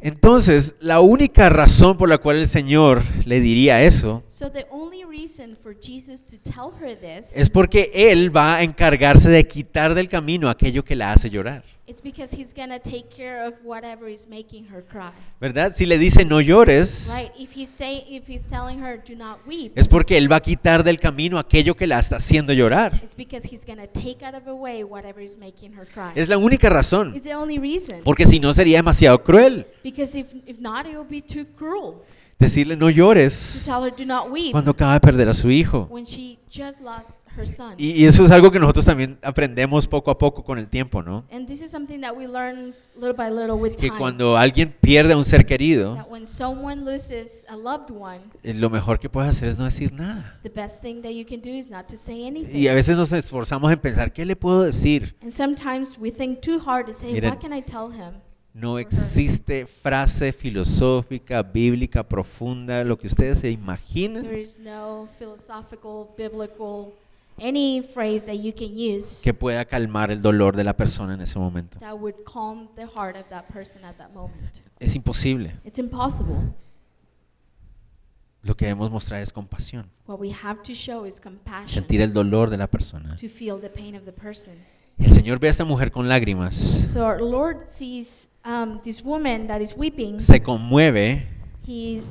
[0.00, 5.04] Entonces, la única razón por la cual el Señor le diría eso So the only
[5.04, 9.94] reason for Jesus to tell her this es porque Él va a encargarse de quitar
[9.94, 11.64] del camino aquello que la hace llorar.
[11.92, 15.12] It's because he's to take care of whatever is making her cry.
[15.40, 15.72] ¿Verdad?
[15.74, 17.30] Si le dice no llores, Right?
[17.38, 20.40] If he's say if he's telling her do not weep, es porque Él va a
[20.40, 22.98] quitar del camino aquello que la está haciendo llorar.
[23.04, 26.12] it's because he's to take out of the way whatever is making her cry.
[26.14, 27.14] Es la única razón.
[27.14, 28.00] It's the only reason.
[28.04, 32.02] Porque si no sería demasiado cruel Because if if not it will be too cruel
[32.38, 35.50] decirle no to llores tell her do not weep cuando acaba de perder a su
[35.50, 35.86] hijo.
[35.90, 37.21] when she just lost her.
[37.78, 41.24] Y, eso es algo que nosotros también aprendemos poco a poco con el tiempo, ¿no?
[41.30, 45.14] And this is something that we learn little by little with Que cuando alguien pierde
[45.14, 49.08] a un ser querido, that when someone loses a loved one, eh, lo mejor que
[49.08, 50.38] puedes hacer es no decir nada.
[50.42, 52.54] the best thing that you can do is not to say anything.
[52.54, 55.16] Y a veces nos esforzamos en pensar, ¿qué le puedo decir?
[55.22, 57.30] And sometimes we think too hard to say, Miren.
[57.30, 58.20] what can I tell him?
[58.54, 64.26] No existe frase filosófica, bíblica, profunda, lo que ustedes se imaginen
[67.38, 71.20] any phrase that you can use que pueda calmar el dolor de la persona en
[71.20, 71.78] ese momento.
[71.80, 74.60] that would calm the heart of that person at that moment.
[74.80, 75.52] Es imposible.
[75.64, 76.36] It's impossible.
[78.44, 82.12] Lo que debemos mostrar es compasión, What we have to show is compassion sentir el
[82.12, 83.14] dolor de la persona.
[83.16, 84.54] to feel the pain of the person.
[84.98, 86.54] El Señor ve a esta mujer con lágrimas,
[86.92, 90.18] So our Lord sees um, this woman that is weeping.
[90.20, 91.28] se conmueve,
[91.64, 92.02] He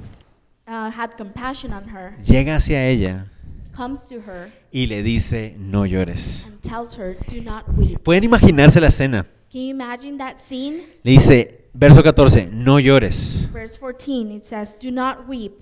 [0.67, 3.27] uh, had compassion on her, llega hacia ella
[3.75, 6.47] comes to her, y le dice, no llores.
[6.47, 9.23] and tells her, "Do not weep." Pueden imaginarse la escena.
[9.51, 10.83] Can you imagine that scene?
[11.03, 15.53] Le dice, verso 14, no llores, Verse 14, it says, "Do not weep,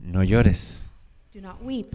[0.00, 0.82] no llores.
[1.32, 1.94] do not weep."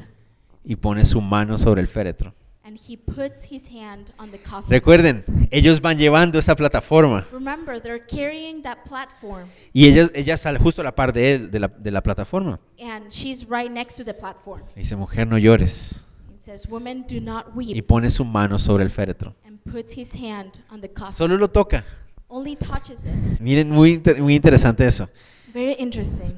[0.63, 2.33] Y pone su mano sobre el féretro.
[2.69, 4.69] And he puts his hand on the coffin.
[4.69, 10.59] Recuerden, ellos van llevando esta plataforma Remember, they're carrying that platform, y ella, ella sale
[10.59, 12.59] justo a la par de él, de la, de la plataforma.
[12.79, 14.61] and she's right next to the platform.
[14.75, 16.03] Le dice, mujer, no llores.
[16.35, 19.33] It says, "Woman, do not Y weep," pone su mano sobre el féretro.
[19.47, 21.11] and puts his hand on the coffin.
[21.15, 21.83] Solo lo toca.
[22.27, 23.39] Only touches it.
[23.39, 25.09] Miren, muy, inter- muy interesante eso.
[25.51, 26.37] Very interesting.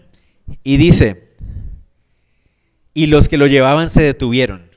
[0.63, 1.27] Y dice,
[2.93, 4.70] y los que lo llevaban se detuvieron.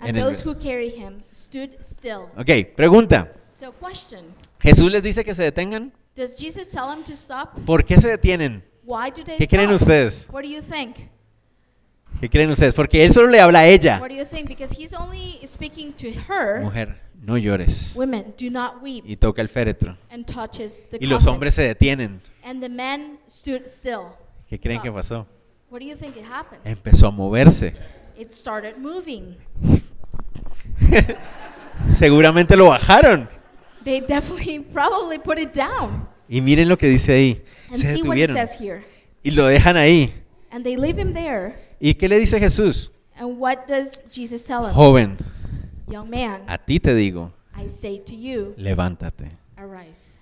[0.00, 0.50] And En el those verso.
[0.50, 2.26] who carry him stood still.
[2.36, 3.32] Ok, pregunta.
[3.52, 4.26] So, question:
[4.60, 5.92] ¿Jesús les dice que se detengan?
[6.14, 7.58] Does Jesus tell them to stop?
[7.64, 8.64] ¿Por qué se detienen?
[8.84, 9.82] Why do they ¿Qué creen stop?
[9.82, 10.28] ustedes?
[10.30, 10.96] What do you think?
[12.20, 12.74] ¿Qué creen ustedes?
[12.74, 13.98] Porque él solo le habla a ella.
[14.00, 14.48] What do you think?
[14.48, 16.60] Because he's only speaking to her.
[16.62, 17.94] Mujer, no llores.
[17.94, 19.04] Women, do not weep.
[19.06, 19.96] Y toca el féretro.
[20.10, 21.34] And touches the Y los coffin.
[21.34, 22.20] hombres se detienen.
[22.42, 24.12] And the men stood still.
[24.48, 24.96] ¿Qué creen que Stop.
[24.96, 25.26] pasó?
[25.70, 26.60] What do you think it happened?
[26.64, 27.74] Empezó a moverse.
[28.16, 29.36] It started moving.
[31.90, 33.28] Seguramente lo bajaron.
[33.84, 36.08] They definitely probably put it down.
[36.28, 37.42] Y miren lo que dice ahí.
[37.70, 38.36] And Se see what it detuvieron.
[38.36, 38.84] says here.
[39.22, 40.12] Y lo dejan ahí.
[40.50, 41.54] And they leave him there.
[41.80, 42.90] ¿Y qué le dice Jesús?
[43.16, 44.72] And what does Jesus tell him?
[44.72, 45.16] Joven,
[45.88, 49.28] Young man, a ti te digo, I say to you, levántate.
[49.56, 50.18] arise.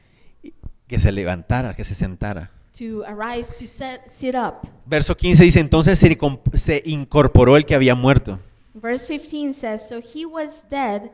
[0.87, 2.51] Que se levantara, que se sentara.
[2.79, 4.69] To arise, to set, sit up.
[4.87, 8.39] Verso 15 dice, entonces se incom- se incorporó el que había muerto.
[8.81, 11.11] Verse 15 says, So he was dead,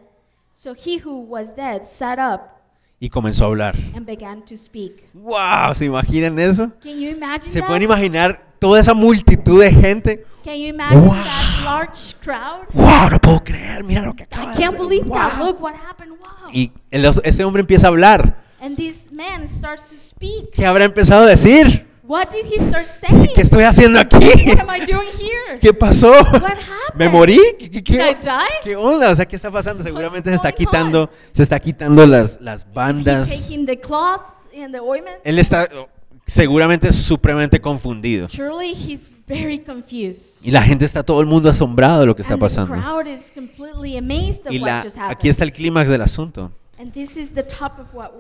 [0.55, 2.59] so he who was dead sat up
[3.01, 3.75] y comenzó a hablar.
[3.95, 5.09] and began to speak.
[5.15, 5.75] ¡Wow!
[5.75, 6.71] ¿Se imaginan eso?
[6.83, 7.67] Can you imagine ¿Se that?
[7.69, 10.25] pueden imaginar toda esa multitud de gente?
[10.45, 11.15] Can you imagine Wow.
[11.15, 12.67] that large crowd?
[12.75, 13.11] ¡Wow!
[13.11, 14.81] No puedo creer, mira lo que acaba I de can't hacer.
[14.89, 15.39] believe that.
[15.39, 15.47] ¡Wow!
[15.47, 16.13] Look what happened.
[16.19, 16.51] Wow.
[16.53, 18.43] Y el- este hombre empieza a hablar.
[18.61, 20.51] And this man starts to speak.
[20.53, 21.87] ¿Qué habrá empezado a decir?
[22.13, 23.31] What did he start saying?
[23.35, 24.19] ¿Qué estoy haciendo aquí?
[24.47, 25.59] What am I doing here?
[25.59, 26.11] ¿Qué pasó?
[26.11, 26.59] What happened?
[26.95, 27.41] ¿Me morí?
[27.59, 28.31] ¿Qué, qué- qué- Did I die?
[28.65, 29.11] qué onda?
[29.11, 29.83] O sea, ¿qué está pasando?
[29.83, 33.31] Seguramente se está quitando, se está quitando las, las Is he bandas.
[33.31, 34.21] taking the cloth
[34.55, 35.17] and the ointment?
[35.25, 35.89] Él está oh,
[36.27, 38.29] seguramente supremamente confundido.
[38.29, 40.45] Surely he's very confused.
[40.45, 42.75] Y la gente está todo el mundo asombrado de lo que está and the pasando.
[42.75, 45.13] crowd is completely amazed of Y what la, just happened.
[45.17, 46.53] aquí está el clímax del asunto.
[46.79, 48.11] And this is the top of what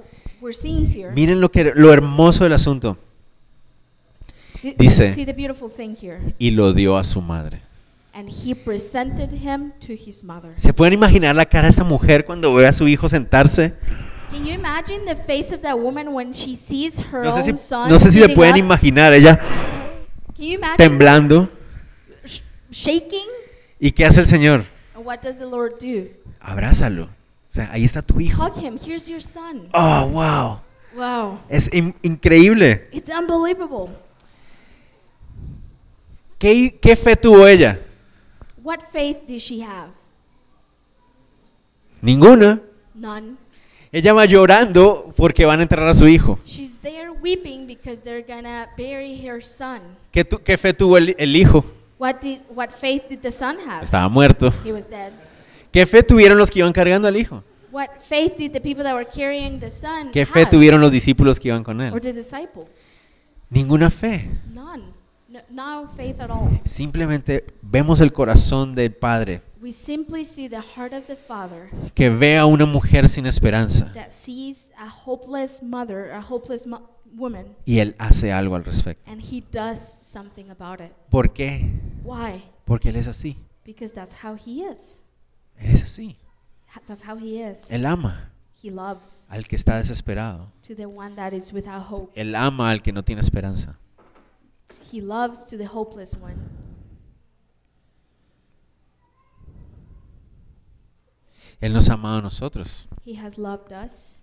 [0.40, 1.11] we're seeing here.
[1.12, 2.97] Miren lo que lo hermoso del asunto.
[4.79, 6.21] Dice- See the beautiful thing here.
[6.39, 7.61] Y lo dio a su madre.
[8.15, 10.53] and he presented him to his mother.
[10.57, 13.73] ¿Se pueden imaginar la cara de esa mujer cuando ve a su hijo sentarse?
[14.31, 17.45] Can you imagine the face of that woman when she sees her No sé own
[17.45, 18.59] si, son no sé si le sitting pueden up?
[18.61, 21.49] imaginar ella Can you imagine temblando.
[22.25, 22.41] sh-
[22.71, 23.27] shaking?
[23.81, 24.65] ¿Y qué hace el Señor?
[24.95, 26.09] And what does the Lord do?
[26.41, 27.05] Abrázalo.
[27.05, 27.09] O
[27.55, 28.43] sea, ahí está tu hijo.
[28.45, 28.77] Hug him.
[28.79, 29.69] Here's your son.
[29.73, 30.61] Oh, wow.
[30.95, 31.39] Wow.
[31.49, 32.89] Es in- increíble.
[32.93, 33.89] It's unbelievable.
[36.43, 37.78] ¿Qué, ¿Qué fe tuvo ella?
[38.64, 39.90] What faith did she have?
[42.01, 42.61] Ninguna.
[42.97, 43.36] None.
[43.93, 46.40] Ella va llorando porque van a enterrar a su hijo.
[46.45, 49.82] She's there weeping because they're gonna bury her son.
[50.11, 51.64] ¿Qué, tu- qué fe tuvo el, el hijo?
[52.01, 53.84] What did what faith did the son have?
[53.84, 54.53] Estaba muerto.
[54.64, 55.12] He was dead.
[55.70, 57.45] ¿Qué fe tuvieron los que iban cargando al hijo?
[57.70, 60.51] What faith did the people that were carrying the son ¿Qué fe have?
[60.51, 62.01] tuvieron los discípulos que iban con Or él?
[62.01, 62.93] the disciples?
[63.49, 64.28] Ninguna fe.
[64.53, 64.91] None.
[65.33, 66.61] No, no faith at all.
[66.64, 72.11] Simplemente vemos el corazón del Padre We simply see the heart of the father que
[72.11, 76.83] ve a una mujer sin esperanza that sees a hopeless mother, a hopeless mo-
[77.16, 79.09] woman, y él hace algo al respecto.
[79.11, 80.91] and he does something about it.
[81.11, 81.70] ¿Por qué?
[82.05, 82.43] Why?
[82.64, 83.39] Porque él es así.
[83.64, 85.05] Because that's how he is.
[85.59, 86.16] Él es así.
[86.74, 87.70] Ha- That's how he is.
[87.70, 88.30] Él ama
[88.62, 90.49] He loves al que está desesperado.
[90.66, 92.12] to the one that is without hope.
[92.20, 93.78] Él ama al que no tiene esperanza.
[94.91, 96.37] He loves to the hopeless one.
[101.61, 102.87] Él nos ha amado a nosotros.
[103.05, 104.16] He has loved us.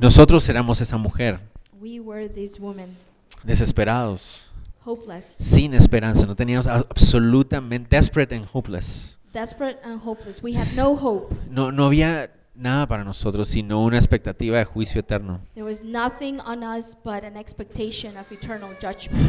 [0.00, 1.40] Nosotros éramos esa mujer,
[1.80, 2.96] We were this woman,
[3.44, 4.50] desesperados,
[4.84, 6.26] hopeless, sin esperanza.
[6.26, 9.18] No teníamos absolutamente desperate and hopeless.
[9.32, 10.42] desperate and hopeless.
[10.42, 11.34] We had no hope.
[11.50, 15.40] No, no había nada para nosotros sino una expectativa de juicio eterno.
[15.54, 19.24] There was nothing on us but an expectation of eternal judgment.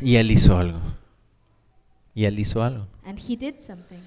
[0.00, 0.80] Y él hizo algo.
[2.14, 2.86] Y él hizo algo.
[3.04, 4.00] And he did something.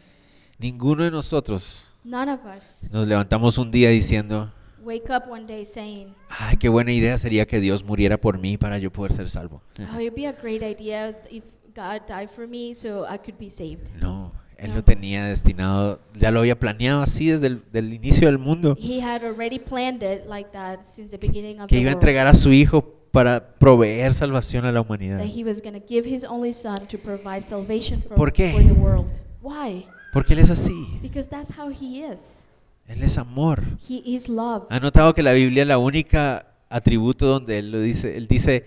[0.58, 4.52] Ninguno de nosotros None of us nos levantamos un día diciendo,
[4.82, 8.58] wake up one day saying, ay, qué buena idea sería que Dios muriera por mí
[8.58, 9.62] para yo poder ser salvo.
[9.94, 11.44] Oh, it'd be a great idea if
[11.76, 13.94] God died for me so I could be saved.
[13.96, 18.38] No, él lo tenía destinado, ya lo había planeado así desde el del inicio del
[18.40, 21.92] mundo, He had already planned it like that since the beginning of que the iba
[21.92, 25.18] a entregar a su hijo para proveer salvación a la humanidad.
[25.20, 28.52] That he was going to give his only son to provide salvation for, ¿Por qué?
[28.52, 29.08] for the world.
[29.42, 29.86] Why?
[30.14, 32.46] Porque él es así, Because that's how he is.
[32.88, 33.62] él es amor.
[33.88, 34.66] He is love.
[34.70, 38.18] ¿Han notado que la Biblia es la única atributo donde él lo dice?
[38.18, 38.66] Él dice,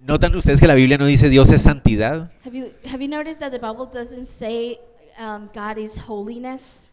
[0.00, 2.30] ¿notan ustedes que la Biblia no dice Dios es santidad?
[2.44, 4.78] Have you have you noticed that the Bible doesn't say
[5.18, 6.90] um, God is holiness?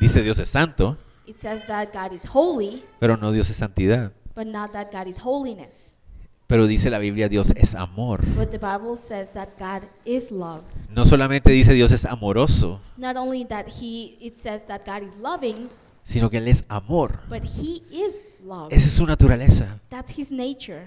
[0.00, 0.96] Dice Dios es santo,
[1.26, 4.12] It says that God is holy, pero no Dios es santidad.
[4.34, 5.98] but not that God is holiness.
[6.46, 8.20] Pero dice la Biblia Dios es amor.
[8.36, 10.62] But the Bible says that God is love.
[10.90, 15.16] No solamente dice Dios es amoroso, Not only that he it says that God is
[15.16, 15.68] loving,
[16.04, 17.18] sino que Él es amor.
[17.28, 18.68] but he is love.
[18.72, 19.80] Esa es su naturaleza.
[19.90, 20.86] That's his nature.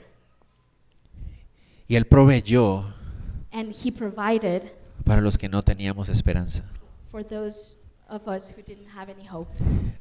[1.90, 2.86] Y Él proveyó
[3.52, 4.72] And he provided
[5.04, 6.64] para los que no teníamos esperanza,
[7.12, 7.76] for those
[8.10, 9.50] of us who didn't have any hope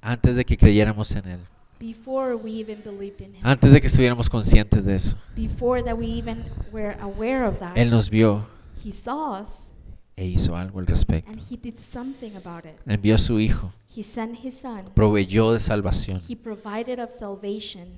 [0.01, 1.41] antes de que creyéramos en Él,
[1.79, 3.41] before we even believed in him.
[3.45, 5.17] antes de que estuviéramos conscientes de eso.
[5.37, 7.77] Before that we even were aware of that.
[7.77, 8.47] Él nos vio
[8.85, 9.73] He saw us
[10.17, 11.31] e hizo algo al respecto.
[11.31, 12.75] and he did something about it.
[12.87, 14.91] Envió a su Hijo, He sent his son.
[14.95, 16.21] proveyó de salvación.
[16.29, 17.89] He provided of salvation.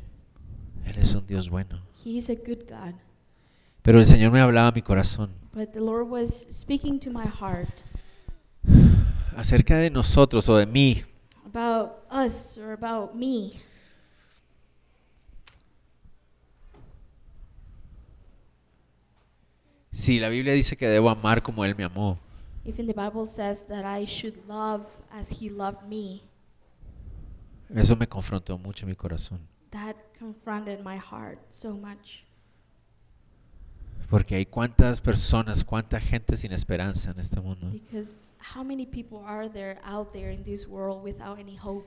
[0.86, 1.80] Él es un Dios bueno.
[2.04, 2.94] He is a good God.
[3.90, 7.26] Pero el Señor me hablaba a mi corazón But the Lord was speaking to my
[7.26, 7.82] heart
[9.36, 11.02] acerca de nosotros o de mí.
[11.44, 13.50] about us or about me.
[19.90, 22.16] Si la Biblia dice que debo amar como Él me amó,
[22.64, 26.22] If in the Bible says that I should love as he loved me,
[27.74, 29.40] eso me confrontó mucho mi corazón.
[29.72, 32.22] that confronted my heart so much.
[34.10, 37.70] Porque hay cuántas personas, cuánta gente sin esperanza en este mundo.
[37.70, 38.22] Because
[38.54, 41.86] how many people are there out there in this world without any hope?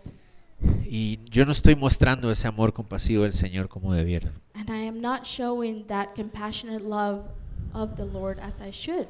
[0.86, 4.32] Y yo no estoy mostrando ese amor compasivo del Señor como debiera.
[4.54, 7.26] And I am not showing that compassionate love
[7.74, 9.08] of the Lord as I should.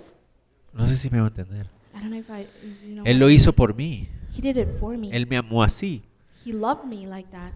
[0.74, 1.68] No sé si me va a entender.
[1.94, 2.48] I don't know if I,
[2.84, 3.06] you know.
[3.06, 4.08] Él lo hizo por mí.
[4.36, 5.12] He did it for me.
[5.12, 6.02] Él me amó así.
[6.44, 7.54] He loved me like that.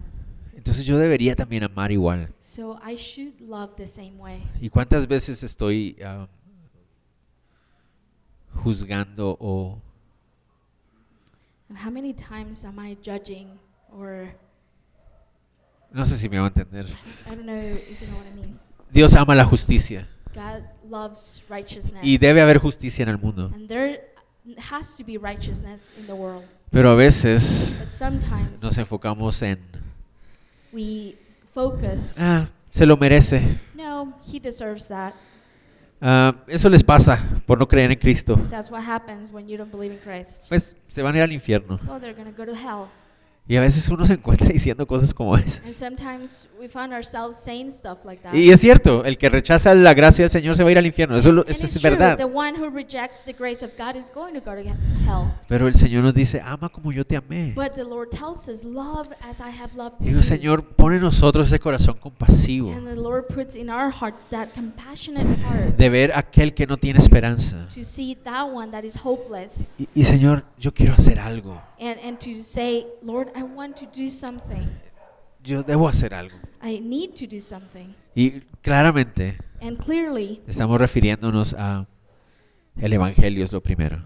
[0.54, 2.32] Entonces yo debería también amar igual.
[2.58, 4.42] So I should love the same way.
[4.60, 6.26] ¿Y cuántas veces estoy ah,
[8.52, 9.80] juzgando o
[11.68, 13.46] And how many times am I judging
[13.92, 14.34] or
[15.92, 16.86] no sé si me va a entender?
[17.26, 18.58] I don't know if you know what I mean.
[18.90, 20.08] Dios ama la justicia.
[20.34, 22.02] God loves righteousness.
[22.02, 23.52] Y debe haber justicia en el mundo.
[23.54, 24.00] and there
[24.56, 26.42] has to be righteousness in the world.
[26.72, 29.60] Pero a veces But sometimes nos enfocamos en,
[30.72, 31.14] we
[31.58, 33.58] focus, ah, se lo merece.
[33.74, 35.12] no, he deserves that.
[36.00, 38.36] Ah, eso les pasa por no creer en Cristo.
[38.48, 40.48] That's what happens when you don't believe in Christ.
[40.48, 41.80] Pues se van a ir al infierno.
[41.88, 42.86] Oh, they're to go to hell.
[43.50, 45.72] Y a veces uno se encuentra diciendo cosas como esas.
[45.72, 48.34] sometimes we find ourselves saying stuff like that.
[48.34, 50.84] Y es cierto, el que rechaza la gracia del Señor se va a ir al
[50.84, 51.16] infierno.
[51.16, 52.18] Eso, And eso es verdad.
[55.48, 57.54] Pero el Señor nos dice, ama como yo te amé.
[57.56, 60.20] But the Lord tells us, love as I have loved Digo.
[60.22, 64.48] Señor, pone en nosotros ese corazón compasivo And the Lord puts in our hearts that
[64.54, 67.66] compassionate heart de ver aquel que no tiene esperanza.
[67.74, 71.60] to see that one that is hopeless Y, y, Señor, yo quiero hacer algo.
[71.80, 74.68] And, and to say, Lord, I want to do something.
[75.44, 76.34] Yo debo hacer algo.
[76.60, 77.94] I need to do something.
[78.14, 81.86] Y claramente And clearly, estamos refiriéndonos a
[82.80, 84.02] el Evangelio es lo primero.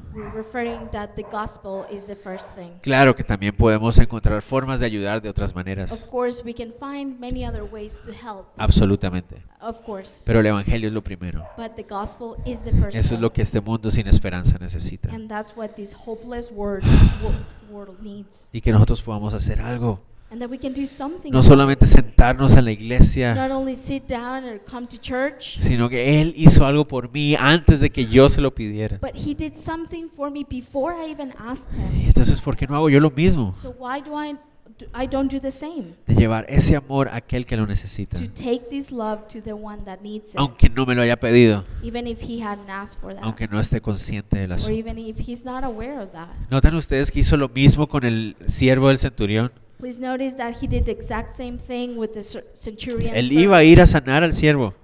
[0.92, 2.70] that the gospel is the first thing.
[2.82, 5.92] Claro que también podemos encontrar formas de ayudar de otras maneras.
[5.92, 8.46] Of course, we can find many other ways to help.
[8.56, 9.42] Absolutamente.
[9.60, 10.22] Of course.
[10.24, 11.46] Pero el Evangelio es lo primero.
[11.56, 15.10] But the gospel is the first Eso es lo que este mundo sin esperanza necesita.
[15.14, 16.84] And that's what this hopeless world,
[17.22, 18.48] wo- world needs.
[18.52, 20.00] Y que nosotros podamos hacer algo.
[20.32, 21.30] And that we can do something.
[21.30, 25.90] No solamente sentarnos en la iglesia, Not only sit down or come to church, sino
[25.90, 28.98] que Él hizo algo por mí antes de que yo se lo pidiera.
[28.98, 32.06] but he did something for me before I even asked Y him.
[32.06, 33.54] entonces, ¿por qué no hago yo lo mismo?
[33.60, 34.32] So why do I
[34.78, 35.96] do, I don't do the same?
[36.06, 38.16] De llevar ese amor a aquel que lo necesita.
[38.18, 41.20] To take this love to the one that needs it, Aunque no me lo haya
[41.20, 44.74] pedido, even if he hadn't asked for that, aunque no esté consciente del or asunto.
[44.74, 46.28] even if he's not aware of that.
[46.50, 49.52] ¿Notan ustedes que hizo lo mismo con el siervo del centurión?
[49.82, 52.22] Please notice that he did the exact same thing with the
[52.54, 53.16] centurion.
[53.16, 54.74] Él iba a ir a sanar al siervo.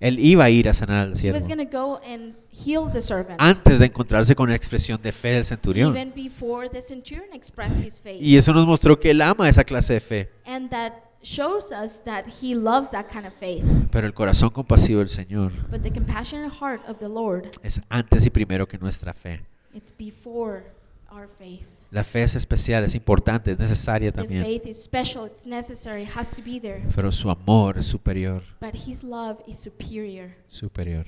[0.00, 1.38] Él iba a ir a sanar al He siervo.
[1.38, 3.36] was going to go and heal the servant.
[3.40, 5.96] Antes de encontrarse con la expresión de fe del centurión.
[5.96, 8.20] Even before the centurion expressed his faith.
[8.20, 10.30] Y eso nos mostró que él ama esa clase de fe.
[10.46, 13.62] And that shows us that he loves that kind of faith.
[13.92, 18.26] Pero el corazón compasivo del Señor But the compassionate heart of the Lord, es antes
[18.26, 19.42] y primero que nuestra fe.
[19.72, 20.64] it's before
[21.10, 21.66] our faith.
[21.90, 24.44] La fe es especial, es importante, es necesaria The también.
[24.44, 26.82] faith is special, it's necessary, it has to be there.
[26.94, 30.30] Pero su amor es superior, But his love is superior.
[30.46, 31.06] superior.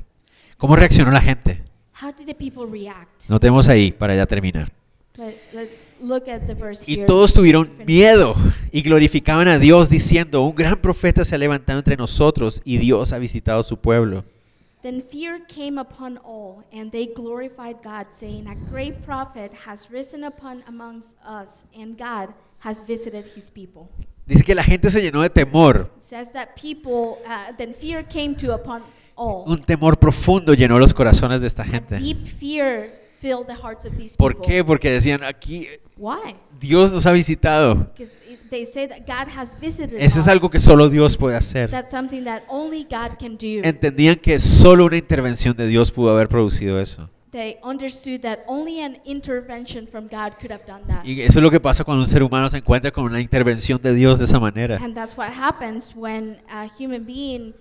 [0.56, 1.62] ¿Cómo reaccionó la gente?
[2.00, 3.28] How did the people react?
[3.28, 4.72] Notemos ahí para ya terminar.
[5.16, 7.04] But let's look at the verse Y here.
[7.06, 8.34] todos tuvieron miedo
[8.72, 13.12] y glorificaban a Dios diciendo, un gran profeta se ha levantado entre nosotros y Dios
[13.12, 14.24] ha visitado su pueblo.
[14.82, 20.24] Then fear came upon all, and they glorified God, saying, A great prophet has risen
[20.24, 23.88] upon amongst us, and God has visited his people.
[24.26, 25.90] Dice que la gente se llenó de temor.
[25.96, 28.82] It says that people, uh, then fear came to upon
[29.16, 29.44] all.
[29.46, 33.96] Un temor profundo llenó los corazones de esta A deep fear filled the hearts of
[33.96, 34.64] these ¿Por qué?
[34.64, 36.34] Porque decían, aquí Why?
[36.58, 37.76] Dios nos ha visitado.
[37.96, 38.12] Because
[38.50, 41.70] they say that God has visited Eso es algo que solo Dios puede hacer.
[41.70, 43.62] That's something that only God can do.
[43.62, 47.08] Entendían que solo una intervención de Dios pudo haber producido eso.
[47.32, 51.04] they understood that only an intervention from God could have done that.
[51.04, 53.80] Y eso es lo que pasa cuando un ser humano se encuentra con una intervención
[53.80, 54.76] de Dios de esa manera.
[54.76, 57.54] And that's what happens when a human being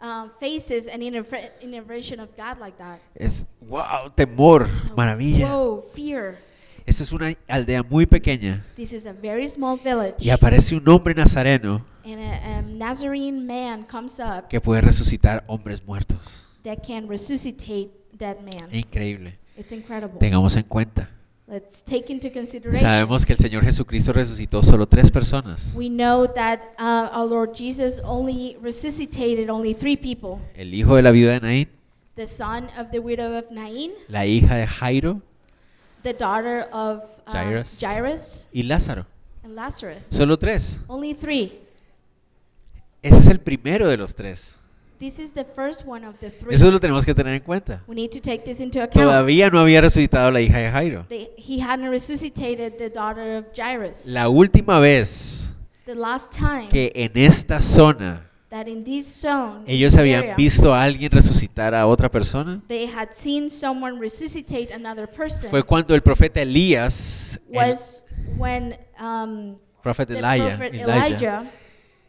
[0.00, 3.00] um, faces an interve- intervention of God like that.
[3.14, 5.48] Es, wow, temor, maravilla.
[5.54, 6.38] Whoa, fear.
[6.86, 10.14] Esta es una aldea muy pequeña This is a very small village.
[10.20, 15.44] y aparece un hombre nazareno And a, a Nazarene man comes up que puede resucitar
[15.48, 16.46] hombres muertos.
[16.64, 18.68] that can resuscitate dead man.
[18.74, 19.38] Increíble.
[19.56, 20.18] It's incredible.
[20.18, 21.10] Tengamos en cuenta.
[21.50, 22.86] Let's take into consideration.
[22.86, 25.72] Sabemos que el Señor Jesucristo resucitó solo tres personas.
[25.74, 31.02] We know that uh, our Lord Jesus only resuscitated only three people El hijo de
[31.02, 31.68] la viuda de Naín,
[32.16, 35.22] the son of the widow of Nain, la hija de Jairo
[36.02, 37.78] the daughter of uh, Jairus.
[37.80, 39.06] Jairus, y Lázaro.
[39.42, 40.04] and Lazarus.
[40.04, 40.78] Solo tres.
[40.86, 41.60] only three.
[43.02, 44.57] Ese es el primero de los tres.
[44.98, 46.54] This is the first one of the three.
[46.54, 47.82] Eso lo tenemos que tener en cuenta.
[47.86, 49.06] we need to take this into account.
[49.06, 51.06] Todavía no había resucitado la hija de Jairo.
[51.08, 54.06] He hadn't resuscitated the daughter of Jairus.
[54.06, 55.54] La última vez
[55.86, 60.74] the last time que en esta zona that in this zone, ellos habían area, visto
[60.74, 65.94] a alguien resucitar a otra persona they had seen someone resuscitate another person fue cuando
[65.94, 68.04] el profeta Elías, el was
[68.36, 71.44] when um, prophet Elijah, Elijah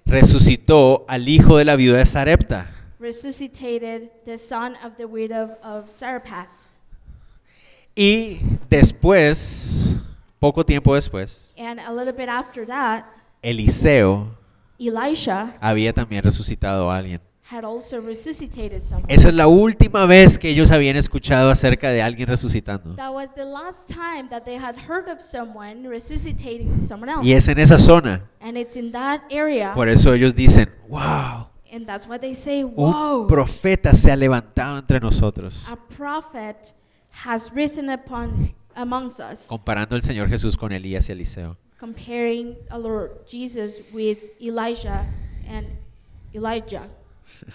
[0.05, 2.71] resucitó al hijo de la viuda de Sarepta.
[2.99, 6.47] Resuscitated the son of the widow of Zarephath.
[7.95, 8.39] Y
[8.69, 9.97] después,
[10.39, 13.05] poco tiempo después, And a little bit after that,
[13.41, 14.27] Eliseo
[14.79, 17.21] Elisha había también resucitado a alguien.
[17.49, 19.11] had also resuscitated someone.
[19.11, 22.95] Esa es la última vez que ellos habían escuchado acerca de alguien resucitando.
[22.95, 27.25] That was the last time that they had heard of someone resuscitating someone else.
[27.25, 28.21] Y es en esa zona.
[28.39, 29.73] And it's in that area.
[29.73, 34.79] Por eso ellos dicen, wow, and that's why they say, un profeta se ha levantado
[34.79, 35.65] entre nosotros.
[35.69, 36.73] a prophet
[37.11, 39.47] has risen upon amongst us.
[39.47, 41.57] Comparando al Señor Jesús con Elías y Eliseo.
[41.79, 45.05] comparing our Lord Jesus with Elijah
[45.47, 45.67] and
[46.33, 46.87] Elijah.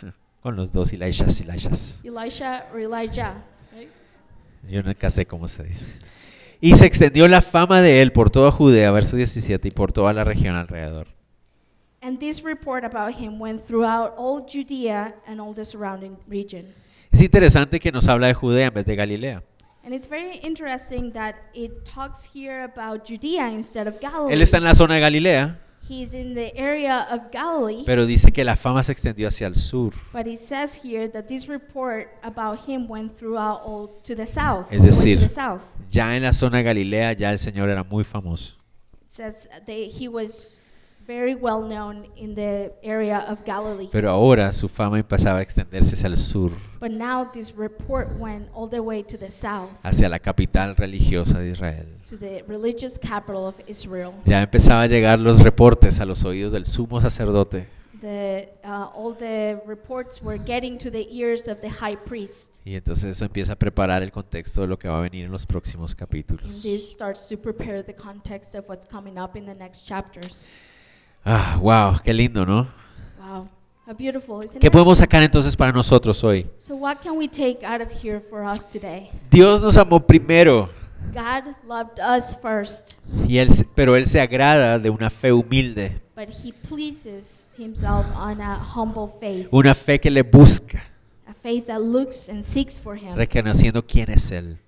[0.42, 2.00] Con los dos Elishas, Elishas.
[2.04, 3.34] Elisha or Elijah.
[3.74, 3.88] right?
[4.68, 5.86] Yo nunca sé cómo se dice.
[6.60, 10.12] Y se extendió la fama de él por toda Judea, verso 17, y por toda
[10.12, 11.06] la región alrededor.
[12.04, 16.74] And this report about him went throughout all Judea and all the surrounding region.
[17.10, 19.42] Es interesante que nos habla de Judea en vez de Galilea.
[19.84, 24.34] And it's very interesting that it talks here about Judea instead of Galilee.
[24.34, 28.32] Él está en la zona de Galilea, He's in the area of Galilee, pero dice
[28.32, 29.94] que la fama se extendió hacia el sur.
[30.12, 34.66] but it says here that this report about him went throughout all to the south.
[34.70, 35.62] Es decir, to the south.
[35.88, 38.56] Ya en la zona de Galilea ya el Señor era muy famoso.
[39.02, 40.58] It says they, he was
[41.06, 43.88] very well known in the area of Galilee.
[43.92, 46.50] Pero ahora su fama empezaba a extenderse hacia el sur,
[46.80, 51.38] But now this report went all the way to the south, hacia la capital religiosa
[51.38, 51.86] de Israel.
[52.08, 54.12] to the religious capital of Israel.
[54.26, 57.68] Ya empezaba a llegar los reportes a los oídos del sumo sacerdote.
[58.00, 62.60] The, uh, all the reports were getting to the ears of the high priest.
[62.66, 65.32] Y entonces eso empieza a preparar el contexto de lo que va a venir en
[65.32, 66.62] los próximos And capítulos.
[66.62, 70.44] this starts to prepare the context of what's coming up in the next chapters.
[71.24, 72.68] Ah, wow, qué lindo, ¿no?
[73.18, 73.48] Wow.
[73.86, 74.72] How beautiful, isn't ¿Qué it?
[74.72, 76.46] podemos sacar entonces para nosotros hoy?
[76.66, 79.10] So, what can we take out of here for us today?
[79.30, 80.68] Dios nos amó primero,
[81.14, 82.94] God loved us first,
[83.26, 88.40] y él, pero Él se agrada de una fe humilde, but He pleases Himself on
[88.40, 90.82] a humble faith, una fe que le busca,
[91.26, 94.58] a faith that looks and seeks for Him reconociendo quién es Él.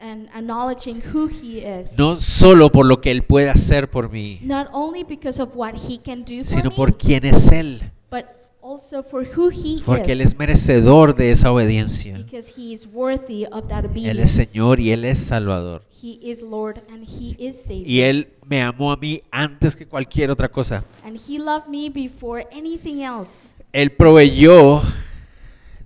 [0.00, 1.98] And acknowledging who He is.
[1.98, 5.74] No solo por lo que Él puede hacer por mí, Not only because of what
[5.74, 7.80] He can do for sino me, por quién es Él,
[8.10, 8.24] but
[8.62, 10.28] also for who He porque Él is.
[10.32, 12.18] es merecedor de esa obediencia.
[12.18, 14.22] Because He is worthy of that Él obedience.
[14.22, 15.82] es Señor y Él es Salvador.
[16.02, 17.86] He is Lord and He is Savior.
[17.88, 20.84] Y Él me amó a mí antes que cualquier otra cosa.
[21.04, 23.54] And He loved me before anything else.
[23.72, 24.82] Él proveyó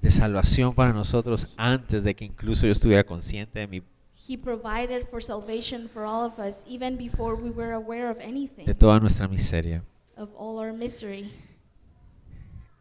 [0.02, 3.82] de salvación para nosotros antes de que incluso yo estuviera consciente de mi
[4.30, 8.64] He provided for salvation for all of us even before we were aware of anything,
[8.64, 9.82] de toda nuestra miseria.
[10.16, 11.32] of all our misery.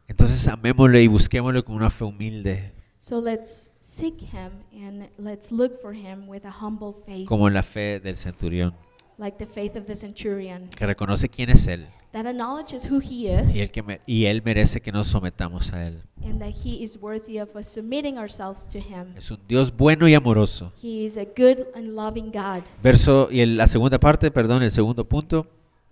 [0.08, 5.82] Entonces amémosle y busquémosle con una fe humilde, So let's seek Him and let's look
[5.82, 8.76] for Him with a humble faith, como la fe del centurión,
[9.20, 13.28] like the faith of the centurion, que reconoce quién es Él that acknowledges who He
[13.32, 16.02] is y, el que me- y Él merece que nos sometamos a Él.
[16.24, 19.16] and that He is worthy of us submitting ourselves to Him.
[19.16, 20.72] Es un Dios bueno y amoroso.
[20.82, 22.64] He is a good and loving God.
[22.82, 25.46] Verso y el- la segunda parte, perdón, el segundo punto.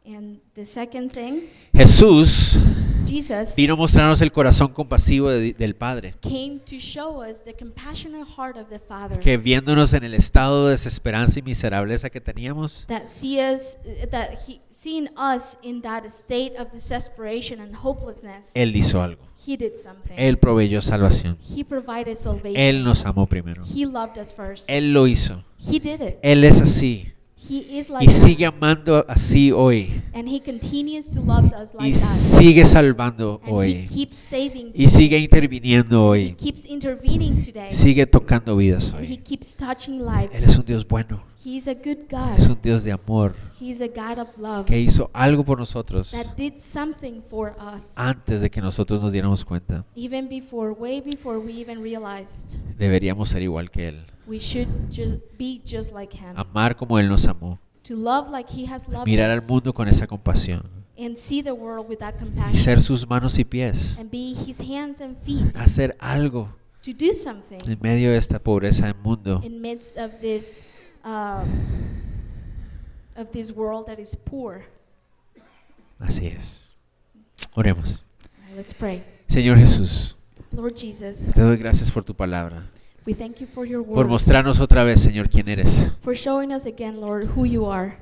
[0.07, 1.41] And the second thing,
[1.73, 2.57] Jesús
[3.05, 7.53] Jesus vino a mostrarnos el corazón compasivo de- del Padre, came to show us the
[7.53, 9.19] compassionate heart of the Father.
[9.19, 13.77] que viéndonos en el estado de desesperanza y miserableza que teníamos, that see us
[14.11, 19.21] that he seeing us in that state of desperation and hopelessness Él hizo algo.
[19.45, 21.37] he did something Él proveyó salvación.
[21.55, 23.63] he provided salvation Él nos amó primero.
[23.73, 25.43] he loved us first Él lo hizo.
[25.59, 27.11] he did it Él es así.
[27.49, 29.85] Y sigue amando así hoy.
[29.87, 30.15] that.
[30.19, 33.87] and he continues to love us like Y that sigue salvando hoy.
[33.87, 36.33] keeps saving Y sigue interviniendo he hoy.
[36.35, 39.17] keeps intervening today Sigue tocando vidas hoy.
[39.17, 40.01] keeps touching
[40.33, 41.21] Él es un Dios bueno.
[41.47, 43.35] He's a good God Es un Dios de amor.
[43.59, 47.93] he's a God of love Que hizo algo por nosotros that did something for us
[47.97, 49.85] antes de que nosotros nos diéramos cuenta.
[49.95, 54.05] even before way before we even realized Deberíamos ser igual que Él.
[54.27, 56.33] We should just be just like him.
[56.35, 57.59] Amar como Él nos amó.
[57.83, 60.63] To love like he has loved Mirar al mundo con esa compasión.
[60.99, 62.57] And see the world with that Y compassion.
[62.57, 63.97] ser sus manos y pies.
[63.97, 65.55] And be his hands and feet.
[65.55, 66.49] Hacer algo
[66.83, 69.39] To do something en medio de esta pobreza del mundo.
[69.43, 70.61] in midst of this
[71.07, 71.47] um,
[73.15, 74.63] of this world that is poor.
[75.99, 76.69] Así es.
[77.55, 78.03] Oremos.
[78.55, 79.01] Let's pray.
[79.27, 80.15] Señor Jesús,
[80.51, 82.63] Lord Jesus, te doy gracias por tu palabra.
[83.05, 84.07] we thank you for your Por word.
[84.09, 85.91] mostrarnos otra vez, Señor, quién eres.
[86.01, 87.97] For showing us again, Lord, who you are.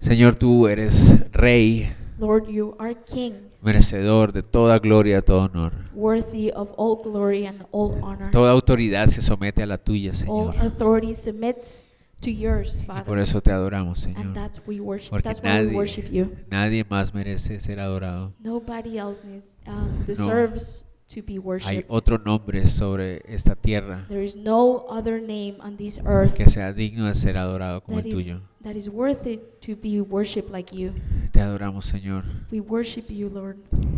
[0.00, 5.72] Señor, tú eres Rey, Lord, you are King, merecedor de toda gloria, todo honor.
[5.94, 8.30] worthy of all glory and all honor.
[8.30, 10.56] Toda autoridad se somete a la tuya, All Señor.
[10.66, 11.86] authority submits
[12.20, 13.18] to yours, Y por Father.
[13.18, 14.34] eso te adoramos, And Señor.
[14.34, 15.10] that's we worship.
[15.10, 16.32] Porque That's why we nadie, worship you.
[16.50, 18.32] nadie más merece ser adorado.
[18.40, 20.84] Nobody else needs, um, deserves
[21.14, 21.86] to be Hay worshipped.
[21.88, 26.72] otro nombre sobre esta tierra There is no other name on this earth que sea
[26.74, 28.40] digno de ser adorado como that el is, tuyo.
[28.62, 30.92] that is worthy to be worshipped like you.
[31.32, 33.56] Te adoramos, Señor, We worship you, Lord,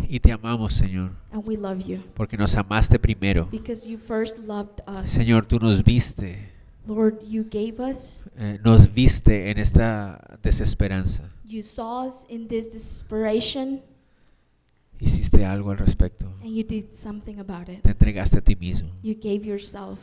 [0.08, 3.48] y te amamos, Señor, and we love you porque nos amaste primero.
[3.50, 5.10] because you first loved us.
[5.10, 6.48] Señor, tú nos viste,
[6.86, 11.22] Lord, you gave us, eh, nos viste en esta desesperanza.
[11.44, 13.82] you saw us in this desperation,
[14.98, 16.26] Hiciste algo al respecto.
[16.42, 17.82] and you did something about it.
[17.82, 19.98] Te entregaste a ti mismo You gave yourself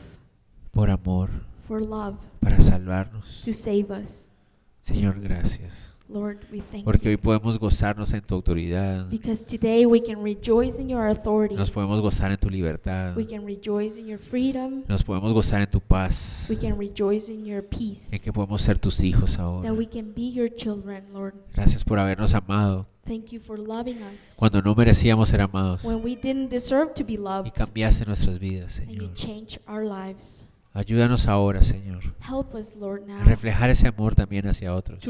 [0.71, 1.29] por amor,
[1.67, 3.41] for love para salvarnos.
[3.45, 4.31] to save us.
[4.79, 5.96] Señor, gracias.
[6.09, 7.19] Lord, we thank Porque hoy you.
[7.21, 9.09] podemos gozarnos en tu autoridad.
[9.09, 11.55] Because today we can rejoice in your authority.
[11.55, 13.15] Nos podemos gozar en tu libertad.
[13.17, 14.83] We can rejoice in your freedom.
[14.87, 16.47] Nos podemos gozar en tu paz.
[16.49, 18.15] We can rejoice in your peace.
[18.15, 19.67] En que podemos ser tus hijos ahora.
[19.69, 21.33] That we can be your children, Lord.
[21.53, 25.83] Gracias por habernos amado Thank you for loving us cuando no merecíamos ser amados.
[25.85, 27.51] when we didn't deserve to be Y loved.
[27.53, 29.13] cambiaste nuestras vidas, And you Señor.
[29.13, 30.47] changed our lives.
[30.77, 35.03] Ayúdanos ahora, Señor, a reflejar ese amor también hacia otros.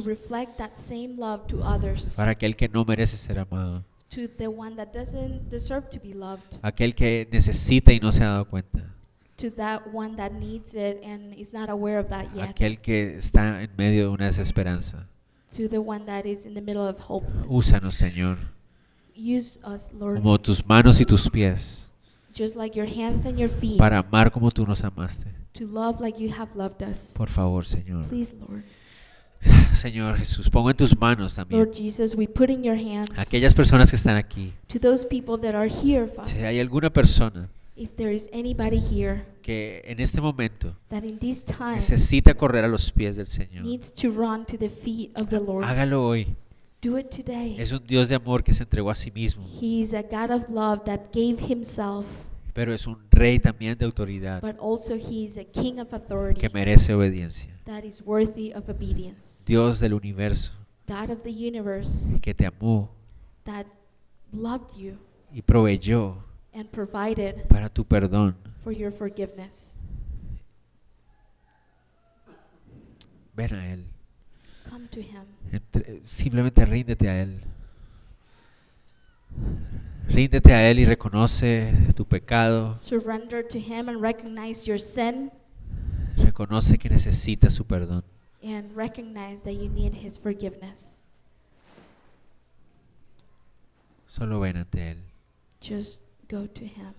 [2.15, 3.83] Para aquel que no merece ser amado.
[6.61, 8.93] Aquel que necesita y no se ha dado cuenta.
[9.37, 13.17] to that one that needs it and is not aware of that yet, Aquel que
[13.17, 15.07] está en medio de una desesperanza.
[15.55, 17.27] to the one that is in the middle of hope.
[17.47, 18.37] Úsanos, Señor,
[19.15, 21.89] Use us, Lord, como tus manos y tus pies,
[22.35, 25.27] just like your hands and your feet, para amar como tú nos amaste.
[25.57, 27.13] To love like you have loved us.
[27.15, 28.07] Por favor, Señor.
[28.07, 28.63] Please, Lord.
[29.73, 33.53] Señor Jesús, pongo en tus manos también Lord Jesus, we put in your hands aquellas
[33.53, 34.53] personas que están aquí.
[34.67, 36.25] to those people that are here, Father.
[36.29, 41.19] Si hay alguna persona If there is anybody here que en este momento that in
[41.19, 45.11] this time necesita correr a los pies del Señor, needs to run to the feet
[45.15, 46.35] of the Lord, hágalo hoy.
[46.81, 47.55] do it today.
[47.59, 50.31] Es un Dios de amor que se entregó a sí mismo, He is a God
[50.31, 52.05] of love that gave himself,
[52.57, 56.39] pero es un rey también de autoridad but also he is a king of authority
[56.41, 57.55] que merece obediencia.
[57.65, 59.43] that is worthy of obedience.
[59.45, 60.53] Dios del universo
[60.87, 62.89] God of the universe que te amó
[63.43, 63.67] that
[64.31, 64.97] loved you
[65.31, 66.17] y proveyó
[66.51, 68.35] and provided para tu perdón.
[68.63, 69.75] for your forgiveness.
[73.35, 73.85] Ven a Él.
[74.67, 75.25] Come to him.
[75.51, 77.39] Entre- simplemente ríndete a Él.
[80.09, 82.73] Ríndete a Él y reconoce tu pecado.
[82.75, 85.31] Surrender to him and recognize your sin
[86.17, 88.03] Reconoce que necesitas su perdón.
[88.43, 90.99] and recognize that you need his forgiveness.
[94.07, 94.97] Solo ven ante Él
[95.61, 96.93] Just go to him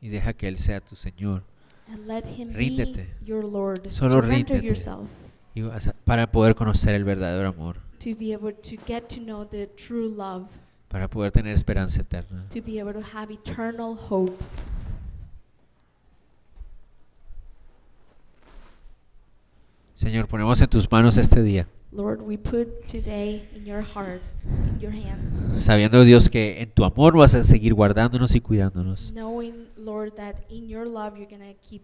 [0.00, 1.42] y deja que Él sea tu Señor.
[1.88, 3.08] and let him Ríndete.
[3.20, 3.90] be your Lord.
[3.90, 4.66] Solo Surrender ríndete.
[4.66, 5.08] yourself
[5.54, 5.62] Y
[6.04, 10.08] para poder conocer el verdadero amor, to be able to get to know the true
[10.08, 10.46] love,
[10.88, 12.46] para poder tener esperanza eterna.
[12.52, 14.34] to be able to have eternal hope.
[19.94, 24.78] Señor, ponemos en tus manos este día, Lord, we put today in your heart, in
[24.80, 29.68] your hands, sabiendo Dios que en tu amor vas a seguir guardándonos y cuidándonos knowing,
[29.76, 31.82] Lord, that in your love you're going to keep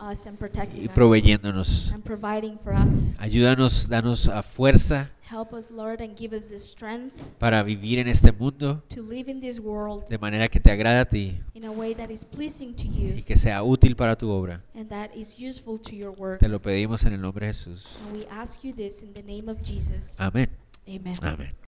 [0.00, 1.92] us and protecting y us proveyéndonos.
[1.92, 3.14] and providing for us.
[3.18, 8.08] Ayúdanos, danos a fuerza Help us, Lord, and give us the strength para vivir en
[8.08, 11.64] este mundo to live in this world de manera que te agrade a ti in
[11.64, 14.62] a way that is pleasing to y you que sea útil para tu obra.
[14.74, 16.40] and that is useful to your work.
[16.40, 17.98] Te lo pedimos en el nombre de Jesús.
[18.06, 20.14] And we ask you this in the name of Jesus.
[20.18, 20.50] Amén.
[20.86, 21.14] Amen.
[21.22, 21.63] Amén.